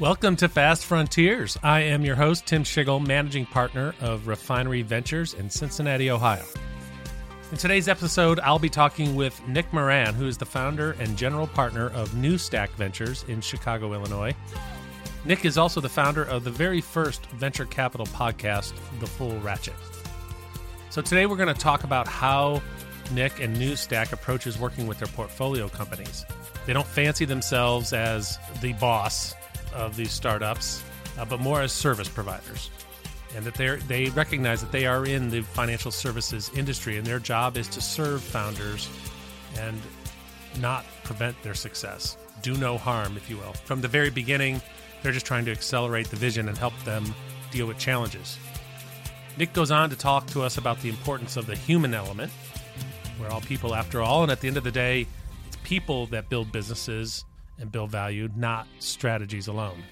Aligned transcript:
Welcome 0.00 0.36
to 0.36 0.48
Fast 0.48 0.86
Frontiers. 0.86 1.58
I 1.62 1.80
am 1.80 2.06
your 2.06 2.16
host, 2.16 2.46
Tim 2.46 2.64
Schigel, 2.64 3.06
managing 3.06 3.44
partner 3.44 3.94
of 4.00 4.28
Refinery 4.28 4.80
Ventures 4.80 5.34
in 5.34 5.50
Cincinnati, 5.50 6.10
Ohio. 6.10 6.42
In 7.52 7.58
today's 7.58 7.86
episode, 7.86 8.40
I'll 8.40 8.58
be 8.58 8.70
talking 8.70 9.14
with 9.14 9.46
Nick 9.46 9.70
Moran, 9.74 10.14
who 10.14 10.26
is 10.26 10.38
the 10.38 10.46
founder 10.46 10.92
and 10.92 11.18
general 11.18 11.46
partner 11.46 11.90
of 11.90 12.14
New 12.14 12.38
Stack 12.38 12.70
Ventures 12.76 13.26
in 13.28 13.42
Chicago, 13.42 13.92
Illinois. 13.92 14.34
Nick 15.26 15.44
is 15.44 15.58
also 15.58 15.82
the 15.82 15.88
founder 15.90 16.24
of 16.24 16.44
the 16.44 16.50
very 16.50 16.80
first 16.80 17.26
venture 17.32 17.66
capital 17.66 18.06
podcast, 18.06 18.72
The 19.00 19.06
Full 19.06 19.38
Ratchet. 19.40 19.74
So 20.88 21.02
today 21.02 21.26
we're 21.26 21.36
going 21.36 21.54
to 21.54 21.60
talk 21.60 21.84
about 21.84 22.08
how 22.08 22.62
Nick 23.12 23.38
and 23.38 23.54
New 23.58 23.76
Stack 23.76 24.12
approaches 24.12 24.58
working 24.58 24.86
with 24.86 24.98
their 24.98 25.08
portfolio 25.08 25.68
companies. 25.68 26.24
They 26.64 26.72
don't 26.72 26.86
fancy 26.86 27.26
themselves 27.26 27.92
as 27.92 28.38
the 28.62 28.72
boss 28.72 29.34
of 29.74 29.96
these 29.96 30.12
startups, 30.12 30.82
uh, 31.18 31.24
but 31.24 31.40
more 31.40 31.62
as 31.62 31.72
service 31.72 32.08
providers. 32.08 32.70
And 33.36 33.44
that 33.44 33.54
they 33.54 33.76
they 33.76 34.10
recognize 34.10 34.60
that 34.60 34.72
they 34.72 34.86
are 34.86 35.06
in 35.06 35.30
the 35.30 35.42
financial 35.42 35.90
services 35.90 36.50
industry, 36.54 36.96
and 36.98 37.06
their 37.06 37.20
job 37.20 37.56
is 37.56 37.68
to 37.68 37.80
serve 37.80 38.22
founders 38.22 38.88
and 39.58 39.80
not 40.58 40.84
prevent 41.04 41.40
their 41.42 41.54
success. 41.54 42.16
Do 42.42 42.56
no 42.56 42.78
harm, 42.78 43.16
if 43.16 43.30
you 43.30 43.36
will. 43.36 43.52
From 43.52 43.80
the 43.80 43.88
very 43.88 44.10
beginning, 44.10 44.60
they're 45.02 45.12
just 45.12 45.26
trying 45.26 45.44
to 45.44 45.52
accelerate 45.52 46.08
the 46.08 46.16
vision 46.16 46.48
and 46.48 46.58
help 46.58 46.74
them 46.84 47.14
deal 47.50 47.66
with 47.66 47.78
challenges. 47.78 48.38
Nick 49.36 49.52
goes 49.52 49.70
on 49.70 49.90
to 49.90 49.96
talk 49.96 50.26
to 50.28 50.42
us 50.42 50.58
about 50.58 50.80
the 50.80 50.88
importance 50.88 51.36
of 51.36 51.46
the 51.46 51.54
human 51.54 51.94
element. 51.94 52.32
We're 53.20 53.28
all 53.28 53.40
people 53.40 53.74
after 53.74 54.02
all, 54.02 54.22
and 54.22 54.32
at 54.32 54.40
the 54.40 54.48
end 54.48 54.56
of 54.56 54.64
the 54.64 54.70
day, 54.72 55.06
it's 55.46 55.56
people 55.62 56.06
that 56.06 56.28
build 56.28 56.50
businesses 56.52 57.24
and 57.60 57.70
build 57.70 57.90
value, 57.90 58.28
not 58.34 58.66
strategies 58.78 59.46
alone. 59.46 59.82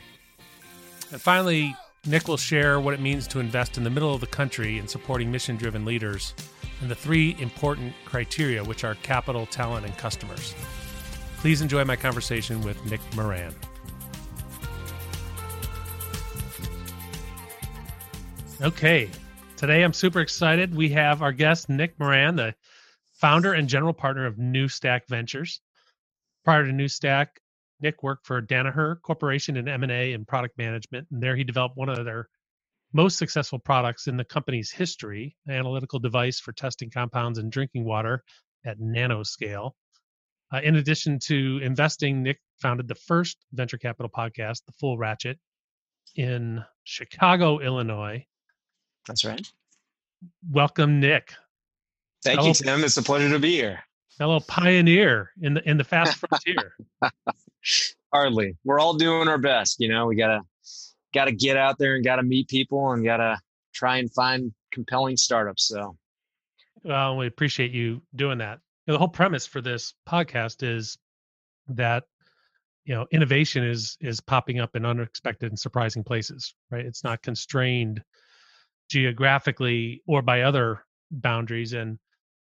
And 1.12 1.20
finally, 1.20 1.76
Nick 2.06 2.28
will 2.28 2.36
share 2.36 2.80
what 2.80 2.94
it 2.94 3.00
means 3.00 3.26
to 3.28 3.40
invest 3.40 3.76
in 3.76 3.84
the 3.84 3.90
middle 3.90 4.14
of 4.14 4.20
the 4.20 4.26
country 4.26 4.78
in 4.78 4.88
supporting 4.88 5.30
mission 5.30 5.56
driven 5.56 5.84
leaders 5.84 6.34
and 6.80 6.90
the 6.90 6.94
three 6.94 7.36
important 7.38 7.92
criteria, 8.04 8.62
which 8.64 8.84
are 8.84 8.94
capital, 8.96 9.46
talent, 9.46 9.84
and 9.84 9.96
customers. 9.96 10.54
Please 11.38 11.60
enjoy 11.60 11.84
my 11.84 11.96
conversation 11.96 12.62
with 12.62 12.84
Nick 12.86 13.00
Moran. 13.14 13.54
Okay, 18.60 19.08
today 19.56 19.84
I'm 19.84 19.92
super 19.92 20.20
excited. 20.20 20.74
We 20.74 20.88
have 20.90 21.22
our 21.22 21.32
guest, 21.32 21.68
Nick 21.68 21.98
Moran, 22.00 22.36
the 22.36 22.54
founder 23.14 23.52
and 23.52 23.68
general 23.68 23.92
partner 23.92 24.26
of 24.26 24.38
New 24.38 24.68
Stack 24.68 25.06
Ventures. 25.08 25.60
Prior 26.44 26.64
to 26.64 26.72
New 26.72 26.88
Stack, 26.88 27.40
Nick 27.80 28.02
worked 28.02 28.26
for 28.26 28.40
Danaher 28.42 29.00
Corporation 29.02 29.56
in 29.56 29.68
M&A 29.68 30.12
and 30.12 30.26
product 30.26 30.58
management, 30.58 31.06
and 31.10 31.22
there 31.22 31.36
he 31.36 31.44
developed 31.44 31.76
one 31.76 31.88
of 31.88 32.04
their 32.04 32.28
most 32.92 33.18
successful 33.18 33.58
products 33.58 34.06
in 34.06 34.16
the 34.16 34.24
company's 34.24 34.70
history, 34.70 35.36
an 35.46 35.54
analytical 35.54 35.98
device 35.98 36.40
for 36.40 36.52
testing 36.52 36.90
compounds 36.90 37.38
in 37.38 37.50
drinking 37.50 37.84
water 37.84 38.24
at 38.64 38.78
nanoscale. 38.78 39.72
Uh, 40.52 40.60
in 40.62 40.76
addition 40.76 41.18
to 41.18 41.60
investing, 41.62 42.22
Nick 42.22 42.40
founded 42.60 42.88
the 42.88 42.94
first 42.94 43.36
venture 43.52 43.76
capital 43.76 44.10
podcast, 44.10 44.64
The 44.64 44.72
Full 44.80 44.96
Ratchet, 44.96 45.38
in 46.16 46.64
Chicago, 46.84 47.58
Illinois. 47.58 48.24
That's 49.06 49.24
right. 49.24 49.46
Welcome, 50.50 51.00
Nick. 51.00 51.34
Thank 52.24 52.38
fellow, 52.38 52.48
you, 52.48 52.54
Tim. 52.54 52.84
It's 52.84 52.96
a 52.96 53.02
pleasure 53.02 53.28
to 53.30 53.38
be 53.38 53.52
here. 53.52 53.80
Fellow 54.16 54.40
pioneer 54.40 55.30
in 55.40 55.54
the 55.54 55.68
in 55.68 55.76
the 55.76 55.84
fast 55.84 56.16
frontier. 56.28 56.72
Hardly. 58.12 58.56
We're 58.64 58.80
all 58.80 58.94
doing 58.94 59.28
our 59.28 59.38
best. 59.38 59.76
You 59.80 59.88
know, 59.88 60.06
we 60.06 60.16
gotta 60.16 60.40
gotta 61.14 61.32
get 61.32 61.56
out 61.56 61.78
there 61.78 61.94
and 61.94 62.04
gotta 62.04 62.22
meet 62.22 62.48
people 62.48 62.92
and 62.92 63.04
gotta 63.04 63.38
try 63.74 63.98
and 63.98 64.12
find 64.12 64.52
compelling 64.72 65.16
startups. 65.16 65.68
So, 65.68 65.96
well, 66.82 67.16
we 67.16 67.26
appreciate 67.26 67.72
you 67.72 68.02
doing 68.16 68.38
that. 68.38 68.60
The 68.86 68.98
whole 68.98 69.08
premise 69.08 69.46
for 69.46 69.60
this 69.60 69.94
podcast 70.08 70.62
is 70.62 70.96
that 71.68 72.04
you 72.84 72.94
know 72.94 73.06
innovation 73.10 73.62
is 73.62 73.98
is 74.00 74.20
popping 74.20 74.58
up 74.60 74.74
in 74.74 74.86
unexpected 74.86 75.50
and 75.50 75.58
surprising 75.58 76.02
places. 76.02 76.54
Right? 76.70 76.86
It's 76.86 77.04
not 77.04 77.22
constrained 77.22 78.02
geographically 78.90 80.02
or 80.06 80.22
by 80.22 80.42
other 80.42 80.82
boundaries 81.10 81.74
and 81.74 81.98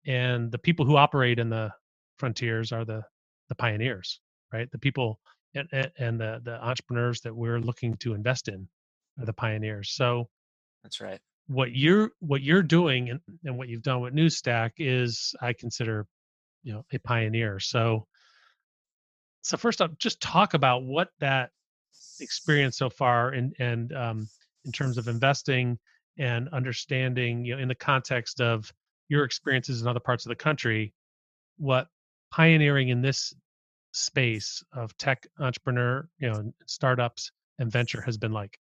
and 0.07 0.51
the 0.51 0.57
people 0.57 0.85
who 0.85 0.97
operate 0.97 1.37
in 1.37 1.49
the 1.49 1.71
frontiers 2.17 2.71
are 2.71 2.83
the 2.83 3.03
the 3.49 3.55
pioneers 3.55 4.19
right? 4.51 4.69
The 4.71 4.77
people 4.77 5.19
and, 5.55 5.67
and 5.97 6.19
the 6.19 6.41
the 6.43 6.63
entrepreneurs 6.63 7.21
that 7.21 7.35
we're 7.35 7.59
looking 7.59 7.97
to 7.97 8.13
invest 8.13 8.47
in 8.47 8.67
are 9.19 9.25
the 9.25 9.33
pioneers. 9.33 9.91
So 9.91 10.29
that's 10.83 11.01
right. 11.01 11.19
What 11.47 11.75
you're 11.75 12.11
what 12.19 12.41
you're 12.41 12.63
doing 12.63 13.09
and, 13.09 13.19
and 13.43 13.57
what 13.57 13.67
you've 13.67 13.83
done 13.83 14.01
with 14.01 14.13
NewStack 14.13 14.71
is 14.77 15.35
I 15.41 15.53
consider, 15.53 16.05
you 16.63 16.73
know, 16.73 16.85
a 16.93 16.99
pioneer. 16.99 17.59
So 17.59 18.07
so 19.41 19.57
first 19.57 19.81
up, 19.81 19.97
just 19.97 20.21
talk 20.21 20.53
about 20.53 20.83
what 20.83 21.09
that 21.19 21.49
experience 22.19 22.77
so 22.77 22.89
far 22.89 23.29
and 23.29 23.53
and 23.59 23.93
um, 23.93 24.29
in 24.65 24.71
terms 24.71 24.97
of 24.97 25.07
investing 25.07 25.77
and 26.17 26.49
understanding, 26.49 27.43
you 27.45 27.55
know, 27.55 27.61
in 27.61 27.67
the 27.67 27.75
context 27.75 28.41
of 28.41 28.71
your 29.09 29.23
experiences 29.23 29.81
in 29.81 29.87
other 29.87 29.99
parts 29.99 30.25
of 30.25 30.29
the 30.29 30.35
country, 30.35 30.93
what 31.57 31.87
pioneering 32.31 32.89
in 32.89 33.01
this 33.01 33.33
space 33.91 34.63
of 34.73 34.95
tech 34.97 35.27
entrepreneur, 35.39 36.07
you 36.19 36.29
know, 36.29 36.51
startups 36.65 37.31
and 37.59 37.71
venture 37.71 38.01
has 38.01 38.17
been 38.17 38.31
like? 38.31 38.57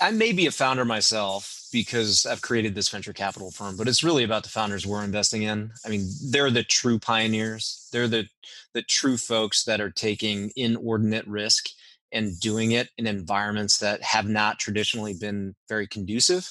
I 0.00 0.10
may 0.10 0.32
be 0.32 0.46
a 0.46 0.50
founder 0.50 0.84
myself 0.84 1.66
because 1.72 2.26
I've 2.26 2.42
created 2.42 2.74
this 2.74 2.88
venture 2.88 3.12
capital 3.12 3.50
firm, 3.50 3.76
but 3.76 3.86
it's 3.86 4.02
really 4.02 4.24
about 4.24 4.42
the 4.42 4.48
founders 4.48 4.86
we're 4.86 5.04
investing 5.04 5.42
in. 5.42 5.70
I 5.84 5.88
mean, 5.88 6.08
they're 6.30 6.50
the 6.50 6.64
true 6.64 6.98
pioneers. 6.98 7.88
They're 7.92 8.08
the 8.08 8.28
the 8.74 8.82
true 8.82 9.16
folks 9.16 9.64
that 9.64 9.80
are 9.80 9.90
taking 9.90 10.50
inordinate 10.56 11.26
risk 11.26 11.68
and 12.12 12.38
doing 12.40 12.72
it 12.72 12.90
in 12.98 13.06
environments 13.06 13.78
that 13.78 14.02
have 14.02 14.28
not 14.28 14.58
traditionally 14.58 15.14
been 15.14 15.54
very 15.68 15.86
conducive 15.86 16.50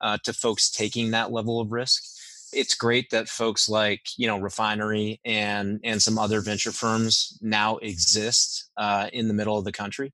uh, 0.00 0.18
to 0.24 0.32
folks 0.32 0.70
taking 0.70 1.10
that 1.10 1.32
level 1.32 1.60
of 1.60 1.72
risk 1.72 2.02
it's 2.52 2.74
great 2.74 3.10
that 3.10 3.28
folks 3.28 3.68
like 3.68 4.02
you 4.16 4.26
know 4.26 4.38
refinery 4.38 5.20
and 5.24 5.80
and 5.84 6.02
some 6.02 6.18
other 6.18 6.40
venture 6.40 6.72
firms 6.72 7.38
now 7.42 7.76
exist 7.78 8.70
uh, 8.76 9.08
in 9.12 9.28
the 9.28 9.34
middle 9.34 9.58
of 9.58 9.64
the 9.64 9.72
country 9.72 10.12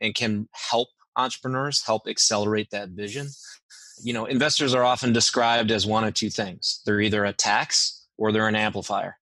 and 0.00 0.14
can 0.14 0.48
help 0.52 0.88
entrepreneurs 1.16 1.84
help 1.84 2.02
accelerate 2.08 2.70
that 2.70 2.90
vision. 2.90 3.28
You 4.02 4.12
know 4.12 4.26
investors 4.26 4.74
are 4.74 4.84
often 4.84 5.12
described 5.12 5.70
as 5.70 5.86
one 5.86 6.04
of 6.04 6.14
two 6.14 6.30
things. 6.30 6.82
They're 6.84 7.00
either 7.00 7.24
a 7.24 7.32
tax 7.32 8.06
or 8.18 8.32
they're 8.32 8.48
an 8.48 8.56
amplifier 8.56 9.16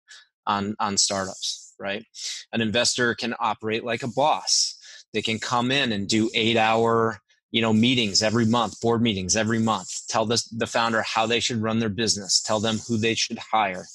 on 0.46 0.74
on 0.78 0.96
startups 0.96 1.60
right? 1.80 2.04
An 2.52 2.60
investor 2.60 3.14
can 3.14 3.34
operate 3.40 3.84
like 3.84 4.02
a 4.04 4.08
boss. 4.08 4.76
They 5.12 5.22
can 5.22 5.40
come 5.40 5.72
in 5.72 5.90
and 5.90 6.06
do 6.06 6.30
eight 6.34 6.56
hour 6.56 7.18
you 7.50 7.60
know 7.60 7.72
meetings 7.72 8.22
every 8.22 8.44
month 8.44 8.80
board 8.80 9.02
meetings 9.02 9.36
every 9.36 9.58
month 9.58 10.06
tell 10.08 10.24
the, 10.24 10.42
the 10.56 10.66
founder 10.66 11.02
how 11.02 11.26
they 11.26 11.40
should 11.40 11.62
run 11.62 11.78
their 11.78 11.88
business 11.88 12.40
tell 12.40 12.60
them 12.60 12.78
who 12.86 12.96
they 12.96 13.14
should 13.14 13.38
hire. 13.38 13.86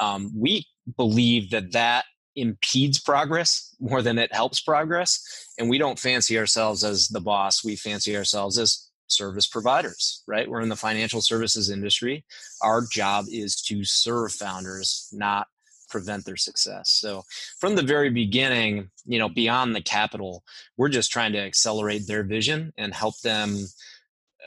Um, 0.00 0.30
we 0.34 0.66
believe 0.96 1.50
that 1.50 1.72
that 1.72 2.04
impedes 2.36 3.00
progress 3.00 3.74
more 3.80 4.00
than 4.00 4.16
it 4.16 4.32
helps 4.32 4.60
progress 4.60 5.46
and 5.58 5.68
we 5.68 5.78
don't 5.78 5.98
fancy 5.98 6.38
ourselves 6.38 6.84
as 6.84 7.08
the 7.08 7.20
boss. 7.20 7.64
We 7.64 7.74
fancy 7.74 8.16
ourselves 8.16 8.58
as 8.58 8.88
service 9.08 9.46
providers 9.46 10.22
right? 10.28 10.48
We're 10.48 10.60
in 10.60 10.68
the 10.68 10.76
financial 10.76 11.22
services 11.22 11.70
industry. 11.70 12.24
Our 12.62 12.86
job 12.90 13.24
is 13.30 13.60
to 13.62 13.84
serve 13.84 14.32
founders 14.32 15.08
not 15.12 15.48
prevent 15.88 16.24
their 16.24 16.36
success. 16.36 16.90
So 16.90 17.24
from 17.58 17.74
the 17.74 17.82
very 17.82 18.10
beginning, 18.10 18.90
you 19.06 19.18
know, 19.18 19.28
beyond 19.28 19.74
the 19.74 19.82
capital, 19.82 20.44
we're 20.76 20.88
just 20.88 21.10
trying 21.10 21.32
to 21.32 21.40
accelerate 21.40 22.06
their 22.06 22.22
vision 22.22 22.72
and 22.76 22.94
help 22.94 23.18
them 23.20 23.66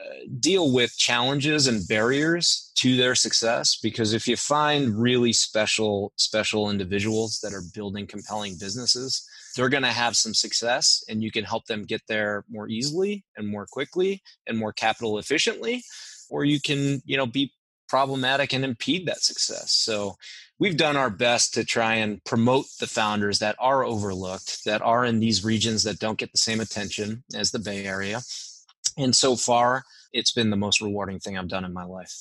uh, 0.02 0.20
deal 0.40 0.72
with 0.72 0.98
challenges 0.98 1.68
and 1.68 1.88
barriers 1.88 2.72
to 2.76 2.96
their 2.96 3.14
success 3.14 3.78
because 3.84 4.14
if 4.14 4.28
you 4.28 4.38
find 4.38 4.98
really 4.98 5.34
special 5.34 6.14
special 6.16 6.70
individuals 6.70 7.40
that 7.44 7.54
are 7.54 7.64
building 7.74 8.08
compelling 8.08 8.56
businesses 8.58 9.28
they're 9.56 9.70
going 9.70 9.84
to 9.84 9.90
have 9.90 10.16
some 10.16 10.34
success 10.34 11.04
and 11.10 11.22
you 11.22 11.30
can 11.30 11.44
help 11.44 11.66
them 11.66 11.84
get 11.84 12.02
there 12.08 12.46
more 12.50 12.70
easily 12.70 13.24
and 13.36 13.48
more 13.48 13.68
quickly 13.70 14.24
and 14.48 14.58
more 14.58 14.72
capital 14.72 15.20
efficiently 15.20 15.84
or 16.30 16.46
you 16.46 16.60
can 16.62 17.02
you 17.06 17.18
know 17.18 17.28
be 17.28 17.52
problematic 17.92 18.54
and 18.54 18.64
impede 18.64 19.04
that 19.06 19.22
success 19.22 19.72
so 19.72 20.16
we've 20.62 20.78
done 20.78 20.96
our 20.96 21.10
best 21.10 21.56
to 21.56 21.66
try 21.66 21.96
and 21.96 22.24
promote 22.24 22.68
the 22.80 22.86
founders 22.86 23.40
that 23.40 23.56
are 23.58 23.84
overlooked, 23.84 24.64
that 24.64 24.80
are 24.84 25.04
in 25.04 25.20
these 25.20 25.44
regions 25.44 25.84
that 25.84 25.98
don't 25.98 26.20
get 26.20 26.32
the 26.32 26.38
same 26.38 26.60
attention 26.60 27.24
as 27.36 27.50
the 27.50 27.58
Bay 27.58 27.84
Area. 27.84 28.22
And 28.96 29.16
so 29.16 29.36
far, 29.36 29.84
it's 30.14 30.32
been 30.32 30.52
the 30.52 30.56
most 30.56 30.80
rewarding 30.80 31.20
thing 31.20 31.36
I've 31.36 31.48
done 31.48 31.66
in 31.66 31.74
my 31.74 31.84
life. 31.84 32.14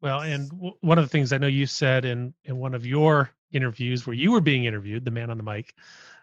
Well, 0.00 0.20
and 0.22 0.48
w- 0.50 0.74
one 0.80 0.98
of 0.98 1.04
the 1.04 1.10
things 1.10 1.30
I 1.32 1.38
know 1.38 1.46
you 1.46 1.66
said 1.66 2.06
in 2.06 2.32
in 2.44 2.56
one 2.56 2.74
of 2.74 2.86
your 2.86 3.30
interviews 3.52 4.06
where 4.06 4.16
you 4.16 4.32
were 4.32 4.40
being 4.40 4.64
interviewed, 4.64 5.04
the 5.04 5.10
man 5.10 5.30
on 5.30 5.36
the 5.36 5.42
mic, 5.42 5.74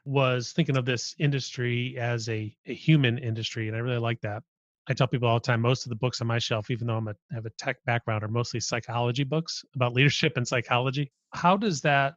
was 0.03 0.51
thinking 0.51 0.77
of 0.77 0.85
this 0.85 1.13
industry 1.19 1.95
as 1.99 2.27
a, 2.27 2.55
a 2.65 2.73
human 2.73 3.19
industry. 3.19 3.67
And 3.67 3.77
I 3.77 3.81
really 3.81 3.99
like 3.99 4.21
that. 4.21 4.41
I 4.89 4.93
tell 4.93 5.07
people 5.07 5.27
all 5.27 5.35
the 5.35 5.41
time, 5.41 5.61
most 5.61 5.85
of 5.85 5.89
the 5.89 5.95
books 5.95 6.21
on 6.21 6.27
my 6.27 6.39
shelf, 6.39 6.71
even 6.71 6.87
though 6.87 6.97
I'm 6.97 7.07
a, 7.07 7.15
have 7.31 7.45
a 7.45 7.51
tech 7.51 7.77
background, 7.85 8.23
are 8.23 8.27
mostly 8.27 8.59
psychology 8.59 9.23
books 9.23 9.63
about 9.75 9.93
leadership 9.95 10.37
and 10.37 10.47
psychology. 10.47 11.11
How 11.33 11.55
does 11.55 11.81
that, 11.81 12.15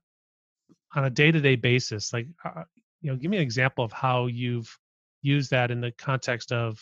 on 0.95 1.05
a 1.05 1.11
day-to-day 1.11 1.57
basis, 1.57 2.13
like, 2.13 2.27
uh, 2.45 2.63
you 3.01 3.11
know, 3.11 3.17
give 3.17 3.31
me 3.31 3.37
an 3.37 3.43
example 3.43 3.85
of 3.85 3.93
how 3.93 4.27
you've 4.27 4.79
used 5.23 5.51
that 5.51 5.71
in 5.71 5.81
the 5.81 5.93
context 5.93 6.53
of 6.53 6.79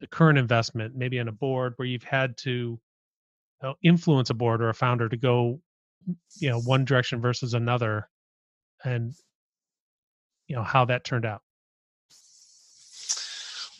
the 0.00 0.06
current 0.06 0.38
investment, 0.38 0.94
maybe 0.96 1.18
on 1.18 1.28
a 1.28 1.32
board 1.32 1.74
where 1.76 1.86
you've 1.86 2.02
had 2.02 2.36
to 2.38 2.78
uh, 3.62 3.72
influence 3.82 4.30
a 4.30 4.34
board 4.34 4.60
or 4.60 4.68
a 4.68 4.74
founder 4.74 5.08
to 5.08 5.16
go, 5.16 5.60
you 6.38 6.50
know, 6.50 6.60
one 6.60 6.84
direction 6.84 7.20
versus 7.20 7.54
another, 7.54 8.08
and 8.84 9.14
you 10.48 10.56
know 10.56 10.62
how 10.62 10.84
that 10.84 11.04
turned 11.04 11.24
out. 11.24 11.40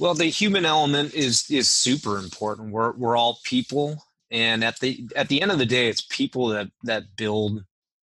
Well, 0.03 0.15
the 0.15 0.25
human 0.25 0.67
element 0.67 1.15
is 1.15 1.49
is 1.49 1.71
super 1.71 2.19
important. 2.19 2.73
We're 2.73 2.91
we're 2.91 3.17
all 3.17 3.39
people, 3.45 4.05
and 4.33 4.65
at 4.65 4.81
the 4.81 5.09
at 5.15 5.29
the 5.29 5.41
end 5.41 5.53
of 5.53 5.59
the 5.59 5.65
day, 5.65 5.87
it's 5.87 6.05
people 6.11 6.49
that 6.49 6.71
that 6.83 7.15
build 7.17 7.65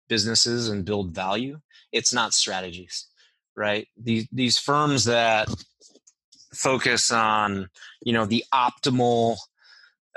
businesses 0.09 0.69
and 0.69 0.85
build 0.85 1.15
value. 1.15 1.61
It's 1.93 2.13
not 2.13 2.35
strategies, 2.35 3.07
right? 3.57 3.87
These 3.97 4.27
these 4.33 4.59
firms 4.59 5.05
that 5.05 5.49
focus 6.53 7.13
on 7.13 7.69
you 8.03 8.13
know 8.13 8.27
the 8.27 8.45
optimal 8.53 9.37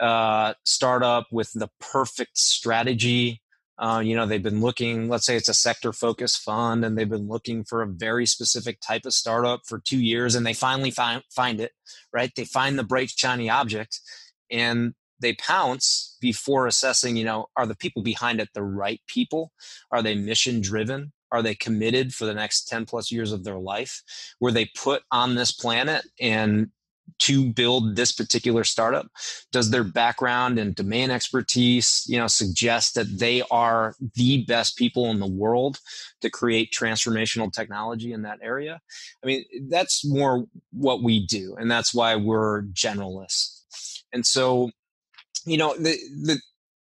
uh, 0.02 0.56
startup 0.64 1.28
with 1.32 1.52
the 1.54 1.70
perfect 1.80 2.40
strategy 2.40 3.40
uh, 3.80 4.02
you 4.04 4.16
know, 4.16 4.26
they've 4.26 4.42
been 4.42 4.62
looking, 4.62 5.08
let's 5.08 5.26
say 5.26 5.36
it's 5.36 5.50
a 5.50 5.54
sector 5.54 5.94
focused 5.94 6.42
fund, 6.42 6.84
and 6.84 6.98
they've 6.98 7.10
been 7.10 7.28
looking 7.28 7.64
for 7.64 7.82
a 7.82 7.88
very 7.88 8.26
specific 8.26 8.80
type 8.80 9.06
of 9.06 9.14
startup 9.14 9.62
for 9.68 9.80
two 9.80 10.00
years, 10.00 10.36
and 10.36 10.46
they 10.46 10.54
finally 10.54 10.92
find, 10.92 11.22
find 11.36 11.60
it, 11.60 11.72
right? 12.12 12.32
They 12.36 12.46
find 12.46 12.78
the 12.78 12.84
bright, 12.84 13.12
shiny 13.16 13.50
object 13.50 14.00
and 14.52 14.94
they 15.20 15.34
pounce 15.34 16.18
before 16.22 16.68
assessing, 16.68 17.16
you 17.16 17.26
know, 17.26 17.48
are 17.56 17.66
the 17.66 17.76
people 17.76 18.04
behind 18.04 18.40
it 18.40 18.50
the 18.54 18.64
right 18.64 19.02
people? 19.08 19.52
Are 19.92 20.04
they 20.04 20.16
mission 20.16 20.62
driven? 20.62 21.12
Are 21.32 21.42
they 21.42 21.56
committed 21.56 22.14
for 22.14 22.26
the 22.26 22.34
next 22.34 22.68
10 22.68 22.86
plus 22.86 23.12
years 23.12 23.32
of 23.32 23.44
their 23.44 23.58
life? 23.58 24.02
Were 24.40 24.52
they 24.52 24.70
put 24.78 25.04
on 25.12 25.36
this 25.36 25.52
planet 25.52 26.06
and 26.22 26.70
to 27.20 27.52
build 27.52 27.96
this 27.96 28.12
particular 28.12 28.64
startup? 28.64 29.08
Does 29.52 29.72
their 29.72 29.84
background 29.84 30.60
and 30.60 30.76
domain 30.76 31.12
expertise 31.12 32.04
you 32.08 32.18
know 32.18 32.28
suggest 32.28 32.96
that 32.96 33.20
they 33.20 33.44
are 33.52 33.96
the 34.16 34.44
best 34.46 34.78
people 34.78 35.10
in 35.10 35.20
the 35.20 35.28
world 35.28 35.80
to 36.22 36.30
create 36.30 36.74
transformational 36.78 37.52
technology 37.52 38.14
in 38.14 38.24
that 38.24 38.40
area? 38.42 38.82
I 39.24 39.28
mean 39.28 39.46
that's 39.70 40.06
more 40.06 40.46
what 40.72 41.04
we 41.04 41.26
do 41.26 41.56
and 41.60 41.70
that's 41.70 41.94
why 41.94 42.16
we're 42.16 42.64
generalists. 42.64 43.62
And 44.14 44.26
so 44.26 44.72
you 45.46 45.58
know 45.58 45.76
the 45.76 45.98
the 46.24 46.40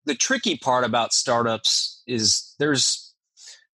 the 0.05 0.15
tricky 0.15 0.57
part 0.57 0.85
about 0.85 1.13
startups 1.13 2.03
is 2.07 2.55
there's 2.59 3.15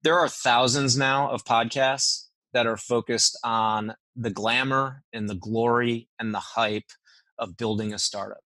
there 0.03 0.19
are 0.19 0.29
thousands 0.29 0.97
now 0.97 1.31
of 1.31 1.45
podcasts 1.45 2.28
that 2.59 2.67
are 2.67 2.77
focused 2.77 3.39
on 3.45 3.95
the 4.17 4.31
glamour 4.31 5.05
and 5.13 5.29
the 5.29 5.37
glory 5.37 6.09
and 6.19 6.35
the 6.35 6.41
hype 6.41 6.91
of 7.39 7.57
building 7.57 7.95
a 7.95 7.99
startup 8.01 8.43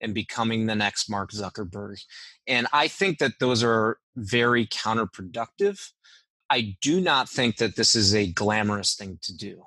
and 0.00 0.12
becoming 0.12 0.66
the 0.66 0.74
next 0.74 1.08
Mark 1.08 1.30
Zuckerberg. 1.30 2.02
And 2.48 2.66
I 2.72 2.88
think 2.88 3.18
that 3.18 3.38
those 3.38 3.62
are 3.62 3.98
very 4.16 4.66
counterproductive. 4.66 5.78
I 6.50 6.76
do 6.80 7.00
not 7.00 7.28
think 7.28 7.58
that 7.58 7.76
this 7.76 7.94
is 7.94 8.16
a 8.16 8.32
glamorous 8.32 8.96
thing 8.96 9.20
to 9.22 9.36
do. 9.36 9.62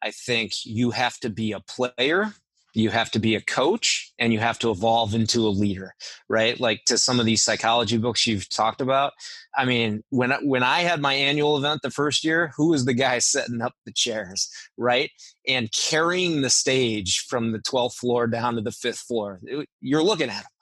I 0.00 0.12
think 0.12 0.52
you 0.64 0.92
have 0.92 1.18
to 1.18 1.28
be 1.28 1.50
a 1.50 1.58
player 1.58 2.32
you 2.74 2.90
have 2.90 3.10
to 3.10 3.18
be 3.18 3.34
a 3.34 3.40
coach 3.40 4.12
and 4.18 4.32
you 4.32 4.38
have 4.38 4.58
to 4.58 4.70
evolve 4.70 5.14
into 5.14 5.46
a 5.46 5.48
leader 5.48 5.94
right? 6.28 6.60
Like 6.60 6.84
to 6.86 6.96
some 6.96 7.18
of 7.18 7.26
these 7.26 7.42
psychology 7.42 7.98
books 7.98 8.26
you've 8.26 8.48
talked 8.48 8.80
about 8.80 9.12
i 9.56 9.64
mean 9.64 10.02
when 10.10 10.30
when 10.42 10.62
i 10.62 10.80
had 10.80 11.00
my 11.00 11.12
annual 11.12 11.56
event 11.56 11.80
the 11.82 11.90
first 11.90 12.22
year 12.22 12.52
who 12.56 12.68
was 12.70 12.84
the 12.84 12.94
guy 12.94 13.18
setting 13.30 13.60
up 13.60 13.74
the 13.84 13.92
chairs 13.92 14.48
right? 14.76 15.10
And 15.48 15.72
carrying 15.72 16.42
the 16.42 16.50
stage 16.50 17.26
from 17.28 17.52
the 17.52 17.58
12th 17.58 17.94
floor 17.94 18.26
down 18.26 18.54
to 18.54 18.60
the 18.60 18.70
5th 18.70 19.00
floor 19.00 19.40
you're 19.80 20.02
looking 20.02 20.28
at 20.28 20.42
him 20.42 20.52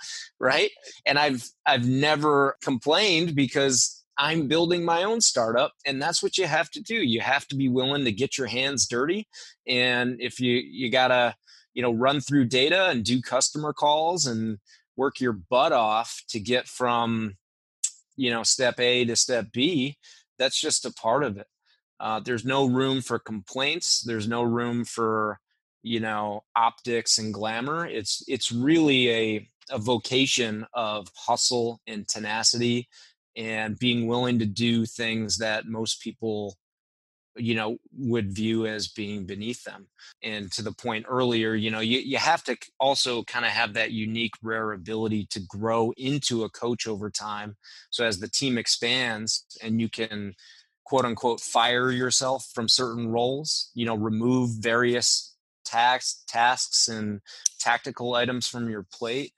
right? 0.41 0.71
And 1.07 1.19
i've 1.19 1.49
i've 1.67 1.87
never 1.87 2.57
complained 2.63 3.35
because 3.35 3.95
I'm 4.21 4.49
building 4.49 4.85
my 4.85 5.05
own 5.05 5.21
startup 5.21 5.73
and 5.87 6.03
that's 6.03 6.23
what 6.25 6.37
you 6.39 6.47
have 6.47 6.71
to 6.71 6.83
do. 6.83 6.97
You 6.97 7.21
have 7.21 7.47
to 7.49 7.57
be 7.57 7.69
willing 7.69 8.05
to 8.05 8.11
get 8.11 8.37
your 8.37 8.49
hands 8.49 8.89
dirty 8.89 9.29
and 9.67 10.17
if 10.21 10.41
you 10.41 10.57
you 10.57 10.91
got 10.91 11.09
to 11.09 11.35
you 11.75 11.83
know 11.83 11.93
run 11.93 12.21
through 12.21 12.45
data 12.45 12.89
and 12.89 13.05
do 13.05 13.21
customer 13.21 13.73
calls 13.73 14.27
and 14.27 14.59
work 14.97 15.21
your 15.21 15.33
butt 15.33 15.73
off 15.73 16.23
to 16.29 16.41
get 16.41 16.67
from 16.67 17.37
you 18.17 18.31
know 18.31 18.43
step 18.43 18.79
a 18.81 19.05
to 19.05 19.17
step 19.17 19.47
b 19.53 19.97
that's 20.39 20.61
just 20.61 20.87
a 20.87 20.93
part 20.93 21.25
of 21.25 21.37
it. 21.37 21.49
Uh, 21.99 22.21
there's 22.21 22.45
no 22.45 22.65
room 22.67 23.01
for 23.01 23.19
complaints 23.19 24.03
there's 24.03 24.29
no 24.29 24.43
room 24.43 24.85
for 24.85 25.39
you 25.83 26.01
know 26.01 26.43
optics 26.57 27.19
and 27.19 27.35
glamour 27.35 27.87
it's 27.87 28.23
it's 28.29 28.53
really 28.53 29.11
a 29.11 29.49
a 29.71 29.79
vocation 29.79 30.65
of 30.75 31.09
hustle 31.15 31.81
and 31.87 32.09
tenacity 32.09 32.89
and 33.37 33.79
being 33.79 34.07
willing 34.07 34.39
to 34.39 34.47
do 34.47 34.85
things 34.85 35.39
that 35.39 35.67
most 35.67 36.01
people 36.01 36.57
you 37.39 37.55
know 37.55 37.79
would 37.97 38.33
view 38.33 38.67
as 38.67 38.89
being 38.89 39.25
beneath 39.25 39.65
them 39.65 39.87
and 40.23 40.51
to 40.53 40.63
the 40.63 40.73
point 40.73 41.07
earlier 41.09 41.55
you 41.55 41.71
know 41.71 41.81
you, 41.81 41.99
you 41.99 42.19
have 42.19 42.43
to 42.45 42.57
also 42.81 43.23
kind 43.25 43.45
of 43.45 43.51
have 43.53 43.75
that 43.75 43.93
unique 43.93 44.35
rare 44.43 44.73
ability 44.73 45.27
to 45.31 45.41
grow 45.41 45.93
into 45.97 46.45
a 46.45 46.51
coach 46.51 46.87
over 46.87 47.11
time. 47.11 47.57
So 47.91 48.05
as 48.05 48.19
the 48.19 48.29
team 48.29 48.59
expands 48.59 49.45
and 49.63 49.81
you 49.81 49.89
can 49.89 50.35
quote 50.85 51.05
unquote 51.05 51.41
fire 51.41 51.91
yourself 51.91 52.47
from 52.55 52.69
certain 52.69 53.09
roles 53.09 53.71
you 53.75 53.85
know 53.85 53.95
remove 53.95 54.51
various 54.59 55.35
tasks 55.65 56.25
tasks 56.27 56.89
and 56.89 57.21
tactical 57.61 58.15
items 58.15 58.49
from 58.49 58.71
your 58.71 58.87
plate 58.91 59.33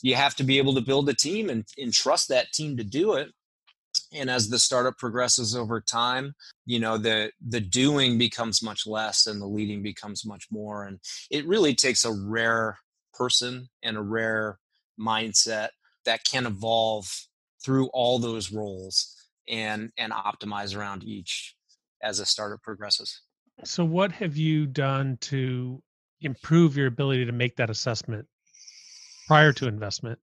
you 0.00 0.14
have 0.14 0.34
to 0.36 0.44
be 0.44 0.58
able 0.58 0.74
to 0.74 0.80
build 0.80 1.08
a 1.08 1.14
team 1.14 1.50
and, 1.50 1.64
and 1.76 1.92
trust 1.92 2.28
that 2.28 2.52
team 2.52 2.76
to 2.76 2.84
do 2.84 3.14
it 3.14 3.30
and 4.14 4.30
as 4.30 4.48
the 4.48 4.58
startup 4.58 4.96
progresses 4.98 5.56
over 5.56 5.80
time 5.80 6.34
you 6.66 6.78
know 6.78 6.98
the 6.98 7.30
the 7.48 7.60
doing 7.60 8.18
becomes 8.18 8.62
much 8.62 8.86
less 8.86 9.26
and 9.26 9.40
the 9.40 9.46
leading 9.46 9.82
becomes 9.82 10.24
much 10.24 10.46
more 10.50 10.84
and 10.84 10.98
it 11.30 11.46
really 11.46 11.74
takes 11.74 12.04
a 12.04 12.12
rare 12.12 12.78
person 13.14 13.68
and 13.82 13.96
a 13.96 14.02
rare 14.02 14.58
mindset 14.98 15.68
that 16.04 16.24
can 16.24 16.46
evolve 16.46 17.06
through 17.64 17.86
all 17.88 18.18
those 18.18 18.52
roles 18.52 19.16
and 19.48 19.90
and 19.96 20.12
optimize 20.12 20.76
around 20.76 21.04
each 21.04 21.56
as 22.02 22.18
a 22.18 22.26
startup 22.26 22.62
progresses. 22.62 23.20
So 23.64 23.84
what 23.84 24.12
have 24.12 24.36
you 24.36 24.66
done 24.66 25.18
to 25.22 25.82
improve 26.20 26.76
your 26.76 26.86
ability 26.86 27.24
to 27.26 27.32
make 27.32 27.56
that 27.56 27.70
assessment 27.70 28.26
prior 29.26 29.52
to 29.54 29.68
investment? 29.68 30.18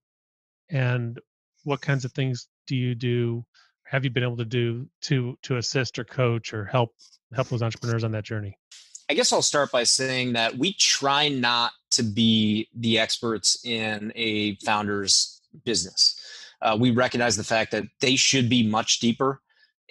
And 0.68 1.18
what 1.64 1.80
kinds 1.80 2.04
of 2.04 2.12
things 2.12 2.48
do 2.66 2.76
you 2.76 2.94
do 2.94 3.44
have 3.90 4.04
you 4.04 4.10
been 4.10 4.22
able 4.22 4.36
to 4.36 4.44
do 4.44 4.86
to 5.02 5.36
to 5.42 5.56
assist 5.56 5.98
or 5.98 6.04
coach 6.04 6.54
or 6.54 6.64
help 6.64 6.94
help 7.34 7.48
those 7.48 7.62
entrepreneurs 7.62 8.04
on 8.04 8.12
that 8.12 8.24
journey? 8.24 8.56
I 9.10 9.14
guess 9.14 9.32
I'll 9.32 9.42
start 9.42 9.72
by 9.72 9.82
saying 9.82 10.34
that 10.34 10.56
we 10.56 10.74
try 10.74 11.28
not 11.28 11.72
to 11.92 12.04
be 12.04 12.68
the 12.72 13.00
experts 13.00 13.64
in 13.64 14.12
a 14.14 14.54
founder's 14.56 15.42
business. 15.64 16.20
Uh, 16.62 16.76
we 16.78 16.92
recognize 16.92 17.36
the 17.36 17.42
fact 17.42 17.72
that 17.72 17.84
they 18.00 18.14
should 18.14 18.48
be 18.48 18.64
much 18.64 19.00
deeper 19.00 19.40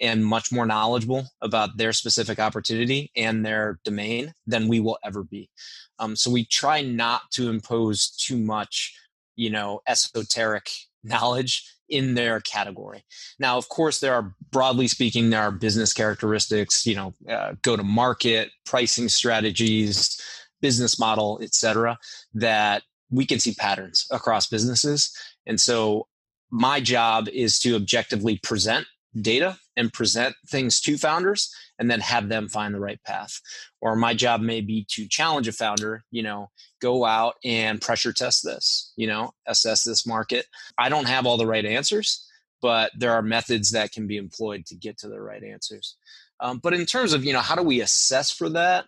and 0.00 0.24
much 0.24 0.50
more 0.50 0.64
knowledgeable 0.64 1.26
about 1.42 1.76
their 1.76 1.92
specific 1.92 2.38
opportunity 2.38 3.10
and 3.14 3.44
their 3.44 3.78
domain 3.84 4.32
than 4.46 4.68
we 4.68 4.80
will 4.80 4.98
ever 5.04 5.22
be. 5.22 5.50
Um, 5.98 6.16
so 6.16 6.30
we 6.30 6.46
try 6.46 6.80
not 6.80 7.30
to 7.32 7.50
impose 7.50 8.08
too 8.08 8.38
much, 8.38 8.96
you 9.36 9.50
know, 9.50 9.82
esoteric 9.86 10.70
knowledge 11.02 11.64
in 11.88 12.14
their 12.14 12.40
category. 12.40 13.04
Now, 13.38 13.58
of 13.58 13.68
course, 13.68 14.00
there 14.00 14.14
are 14.14 14.34
broadly 14.52 14.86
speaking, 14.86 15.30
there 15.30 15.42
are 15.42 15.50
business 15.50 15.92
characteristics, 15.92 16.86
you 16.86 16.94
know, 16.94 17.14
uh, 17.28 17.54
go 17.62 17.76
to 17.76 17.82
market, 17.82 18.50
pricing 18.64 19.08
strategies, 19.08 20.20
business 20.60 20.98
model, 20.98 21.40
et 21.42 21.54
cetera, 21.54 21.98
that 22.34 22.82
we 23.10 23.26
can 23.26 23.40
see 23.40 23.54
patterns 23.54 24.06
across 24.10 24.46
businesses. 24.46 25.10
And 25.46 25.60
so 25.60 26.06
my 26.50 26.80
job 26.80 27.28
is 27.28 27.58
to 27.60 27.74
objectively 27.74 28.38
present 28.42 28.86
data 29.20 29.58
and 29.76 29.92
present 29.92 30.34
things 30.48 30.80
to 30.80 30.96
founders 30.96 31.52
and 31.78 31.90
then 31.90 32.00
have 32.00 32.28
them 32.28 32.48
find 32.48 32.74
the 32.74 32.80
right 32.80 33.02
path 33.04 33.40
or 33.80 33.96
my 33.96 34.14
job 34.14 34.40
may 34.40 34.60
be 34.60 34.86
to 34.88 35.08
challenge 35.08 35.48
a 35.48 35.52
founder 35.52 36.04
you 36.10 36.22
know 36.22 36.48
go 36.80 37.04
out 37.04 37.34
and 37.44 37.80
pressure 37.80 38.12
test 38.12 38.44
this 38.44 38.92
you 38.96 39.06
know 39.06 39.32
assess 39.46 39.82
this 39.82 40.06
market 40.06 40.46
i 40.78 40.88
don't 40.88 41.08
have 41.08 41.26
all 41.26 41.36
the 41.36 41.46
right 41.46 41.64
answers 41.64 42.26
but 42.60 42.92
there 42.96 43.12
are 43.12 43.22
methods 43.22 43.70
that 43.72 43.92
can 43.92 44.06
be 44.06 44.16
employed 44.16 44.66
to 44.66 44.74
get 44.74 44.98
to 44.98 45.08
the 45.08 45.20
right 45.20 45.42
answers. 45.42 45.96
Um, 46.40 46.58
but 46.58 46.74
in 46.74 46.86
terms 46.86 47.12
of 47.12 47.24
you 47.24 47.32
know 47.32 47.40
how 47.40 47.54
do 47.54 47.62
we 47.62 47.80
assess 47.80 48.30
for 48.30 48.48
that? 48.50 48.86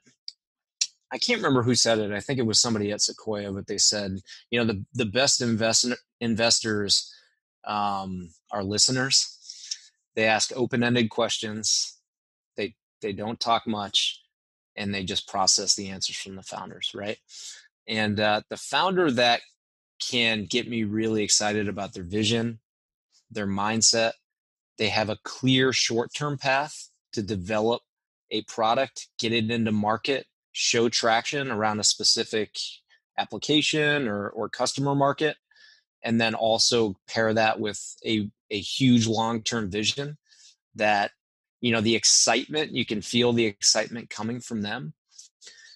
I 1.13 1.19
can't 1.19 1.39
remember 1.39 1.63
who 1.63 1.75
said 1.75 1.99
it. 1.99 2.13
I 2.13 2.21
think 2.21 2.39
it 2.39 2.47
was 2.47 2.61
somebody 2.61 2.91
at 2.91 3.03
Sequoia, 3.03 3.53
but 3.53 3.67
they 3.67 3.79
said 3.79 4.19
you 4.51 4.59
know 4.59 4.67
the 4.67 4.85
the 4.95 5.07
best 5.07 5.41
invest, 5.41 5.87
investors 6.21 7.13
um, 7.65 8.31
are 8.51 8.65
listeners. 8.65 9.39
They 10.15 10.27
ask 10.27 10.53
open 10.55 10.83
ended 10.83 11.11
questions. 11.11 11.99
They 12.57 12.75
they 13.01 13.13
don't 13.13 13.41
talk 13.41 13.67
much, 13.67 14.23
and 14.77 14.95
they 14.95 15.05
just 15.05 15.29
process 15.29 15.75
the 15.75 15.91
answers 15.91 16.17
from 16.17 16.37
the 16.37 16.43
founders, 16.43 16.93
right? 16.95 17.19
And 17.89 18.21
uh, 18.21 18.43
the 18.49 18.57
founder 18.57 19.11
that 19.13 19.41
can 20.01 20.47
get 20.47 20.69
me 20.69 20.85
really 20.85 21.23
excited 21.23 21.69
about 21.69 21.95
their 21.95 22.05
vision, 22.05 22.61
their 23.31 23.47
mindset. 23.47 24.13
They 24.79 24.89
have 24.89 25.11
a 25.11 25.19
clear 25.25 25.73
short 25.73 26.11
term 26.15 26.39
path 26.39 26.89
to 27.13 27.23
develop 27.23 27.83
a 28.31 28.43
product, 28.43 29.09
get 29.19 29.33
it 29.33 29.51
into 29.51 29.73
market, 29.73 30.27
show 30.53 30.89
traction 30.89 31.51
around 31.51 31.81
a 31.81 31.85
specific 31.85 32.57
application 33.19 34.09
or, 34.09 34.29
or 34.31 34.49
customer 34.49 34.95
market, 34.95 35.37
and 36.03 36.21
then 36.21 36.35
also 36.35 36.97
pair 37.09 37.33
that 37.35 37.61
with 37.61 37.97
a, 38.05 38.31
a 38.51 38.59
huge 38.59 39.07
long 39.07 39.43
term 39.43 39.71
vision 39.71 40.19
that, 40.75 41.13
you 41.61 41.73
know, 41.73 41.81
the 41.81 41.95
excitement, 41.95 42.73
you 42.73 42.85
can 42.85 43.03
feel 43.03 43.33
the 43.33 43.47
excitement 43.47 44.11
coming 44.11 44.41
from 44.41 44.63
them. 44.63 44.95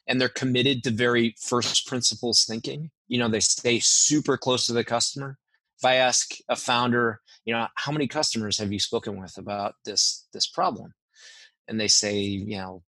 And 0.09 0.21
they're 0.21 0.29
committed 0.29 0.85
to 0.85 0.91
very 0.91 1.35
first 1.39 1.87
principles 1.87 2.45
thinking. 2.45 2.91
You 3.09 3.19
know, 3.19 3.29
they 3.29 3.41
stay 3.41 3.81
super 3.81 4.37
close 4.37 4.67
to 4.67 4.73
the 4.73 4.85
customer. 4.85 5.39
If 5.79 5.85
I 5.85 5.97
ask 5.97 6.31
a 6.49 6.57
founder, 6.57 7.21
you 7.45 7.53
know, 7.53 7.67
how 7.75 7.93
many 7.93 8.07
customers 8.07 8.59
have 8.59 8.73
you 8.73 8.79
spoken 8.79 9.21
with 9.21 9.37
about 9.37 9.75
this 9.85 10.27
this 10.33 10.47
problem? 10.47 10.95
And 11.69 11.81
they 11.81 11.89
say, 11.89 12.21
you 12.21 12.57
know, 12.57 12.83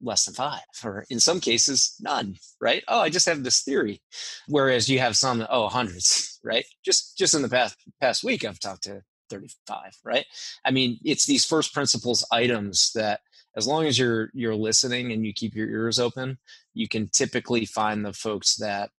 less 0.00 0.24
than 0.24 0.34
five 0.34 0.60
or 0.84 1.04
in 1.10 1.18
some 1.20 1.40
cases 1.40 1.94
none 2.00 2.36
right? 2.60 2.84
Oh 2.88 3.00
i 3.00 3.08
just 3.08 3.26
have 3.26 3.42
this 3.42 3.62
theory. 3.62 4.00
Whereas 4.46 4.88
you 4.88 4.98
have 4.98 5.16
some 5.16 5.46
oh 5.50 5.68
hundreds 5.68 6.38
right? 6.44 6.64
Just 6.84 7.18
just 7.18 7.34
in 7.34 7.42
the 7.42 7.48
past 7.48 7.76
past 8.00 8.24
week 8.24 8.44
i've 8.44 8.60
talked 8.60 8.84
to 8.84 9.02
35 9.30 9.92
right? 10.04 10.26
I 10.64 10.70
mean 10.70 10.98
it's 11.04 11.26
these 11.26 11.44
first 11.44 11.74
principles 11.74 12.26
items 12.32 12.92
that 12.94 13.20
as 13.56 13.66
long 13.66 13.86
as 13.86 13.98
you're 13.98 14.30
you're 14.34 14.54
listening 14.54 15.12
and 15.12 15.24
you 15.26 15.32
keep 15.32 15.54
your 15.54 15.68
ears 15.68 15.98
open 15.98 16.38
you 16.74 16.88
can 16.88 17.08
typically 17.08 17.64
find 17.64 18.04
the 18.04 18.12
folks 18.12 18.56
that 18.56 18.90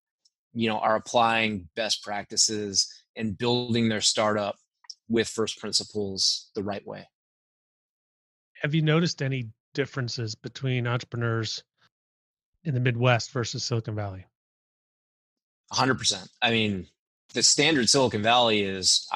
you 0.54 0.68
know 0.68 0.80
are 0.80 0.96
applying 0.96 1.70
best 1.76 2.04
practices 2.04 2.88
and 3.16 3.38
building 3.38 3.90
their 3.90 4.02
startup 4.02 4.56
with 5.10 5.28
first 5.28 5.60
principles 5.60 6.50
the 6.56 6.64
right 6.64 6.86
way. 6.86 7.08
Have 8.62 8.76
you 8.76 8.82
noticed 8.82 9.22
any 9.22 9.50
differences 9.80 10.36
between 10.36 10.86
entrepreneurs 10.86 11.64
in 12.66 12.74
the 12.74 12.82
Midwest 12.82 13.32
versus 13.32 13.64
Silicon 13.64 13.96
Valley? 13.96 14.26
100%. 15.72 16.28
I 16.42 16.52
mean, 16.52 16.88
the 17.34 17.42
standard 17.42 17.88
Silicon 17.88 18.22
Valley 18.22 18.62
is 18.62 19.08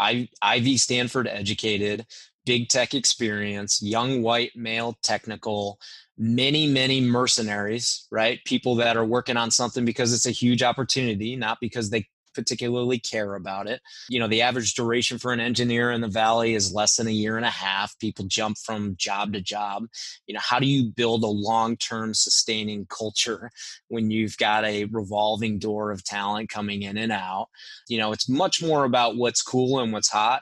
Ivy 0.42 0.78
Stanford 0.78 1.28
educated, 1.28 2.06
big 2.46 2.70
tech 2.70 2.94
experience, 2.94 3.82
young 3.82 4.22
white 4.22 4.56
male 4.56 4.96
technical, 5.04 5.80
many, 6.18 6.66
many 6.66 7.02
mercenaries, 7.02 8.08
right? 8.10 8.40
People 8.46 8.76
that 8.76 8.96
are 8.96 9.04
working 9.04 9.36
on 9.36 9.52
something 9.52 9.84
because 9.84 10.14
it's 10.14 10.28
a 10.28 10.32
huge 10.32 10.64
opportunity, 10.64 11.36
not 11.36 11.58
because 11.60 11.90
they 11.90 12.08
particularly 12.34 13.00
care 13.00 13.36
about 13.36 13.68
it. 13.68 13.82
You 14.10 14.20
know, 14.20 14.28
the 14.28 14.42
average 14.42 14.74
duration 14.74 15.18
for 15.18 15.32
an 15.32 15.40
engineer 15.40 15.92
in 15.92 16.02
the 16.02 16.08
valley 16.08 16.54
is 16.54 16.74
less 16.74 16.96
than 16.96 17.08
a 17.08 17.12
year 17.12 17.38
and 17.38 17.46
a 17.46 17.50
half. 17.50 17.98
People 18.00 18.26
jump 18.26 18.58
from 18.58 18.96
job 18.98 19.34
to 19.34 19.42
job. 19.42 19.86
You 20.28 20.34
know, 20.34 20.42
how 20.42 20.60
do 20.60 20.68
you 20.68 20.92
build 20.92 21.24
a 21.24 21.28
long-term 21.28 22.14
sustaining 22.14 22.86
culture 22.88 23.52
when 23.88 24.12
you've 24.12 24.38
got 24.38 24.66
a 24.66 24.86
revolving 24.86 25.60
door 25.60 25.92
of 25.92 26.04
talent 26.04 26.50
coming 26.50 26.84
in 26.84 26.98
and 26.98 27.12
out? 27.12 27.48
You 27.88 27.98
know, 27.98 28.12
it's 28.12 28.30
much 28.30 28.62
more 28.62 28.86
about 28.86 29.18
what's 29.18 29.42
cool 29.42 29.80
and 29.80 29.94
what's 29.94 30.10
hot 30.10 30.42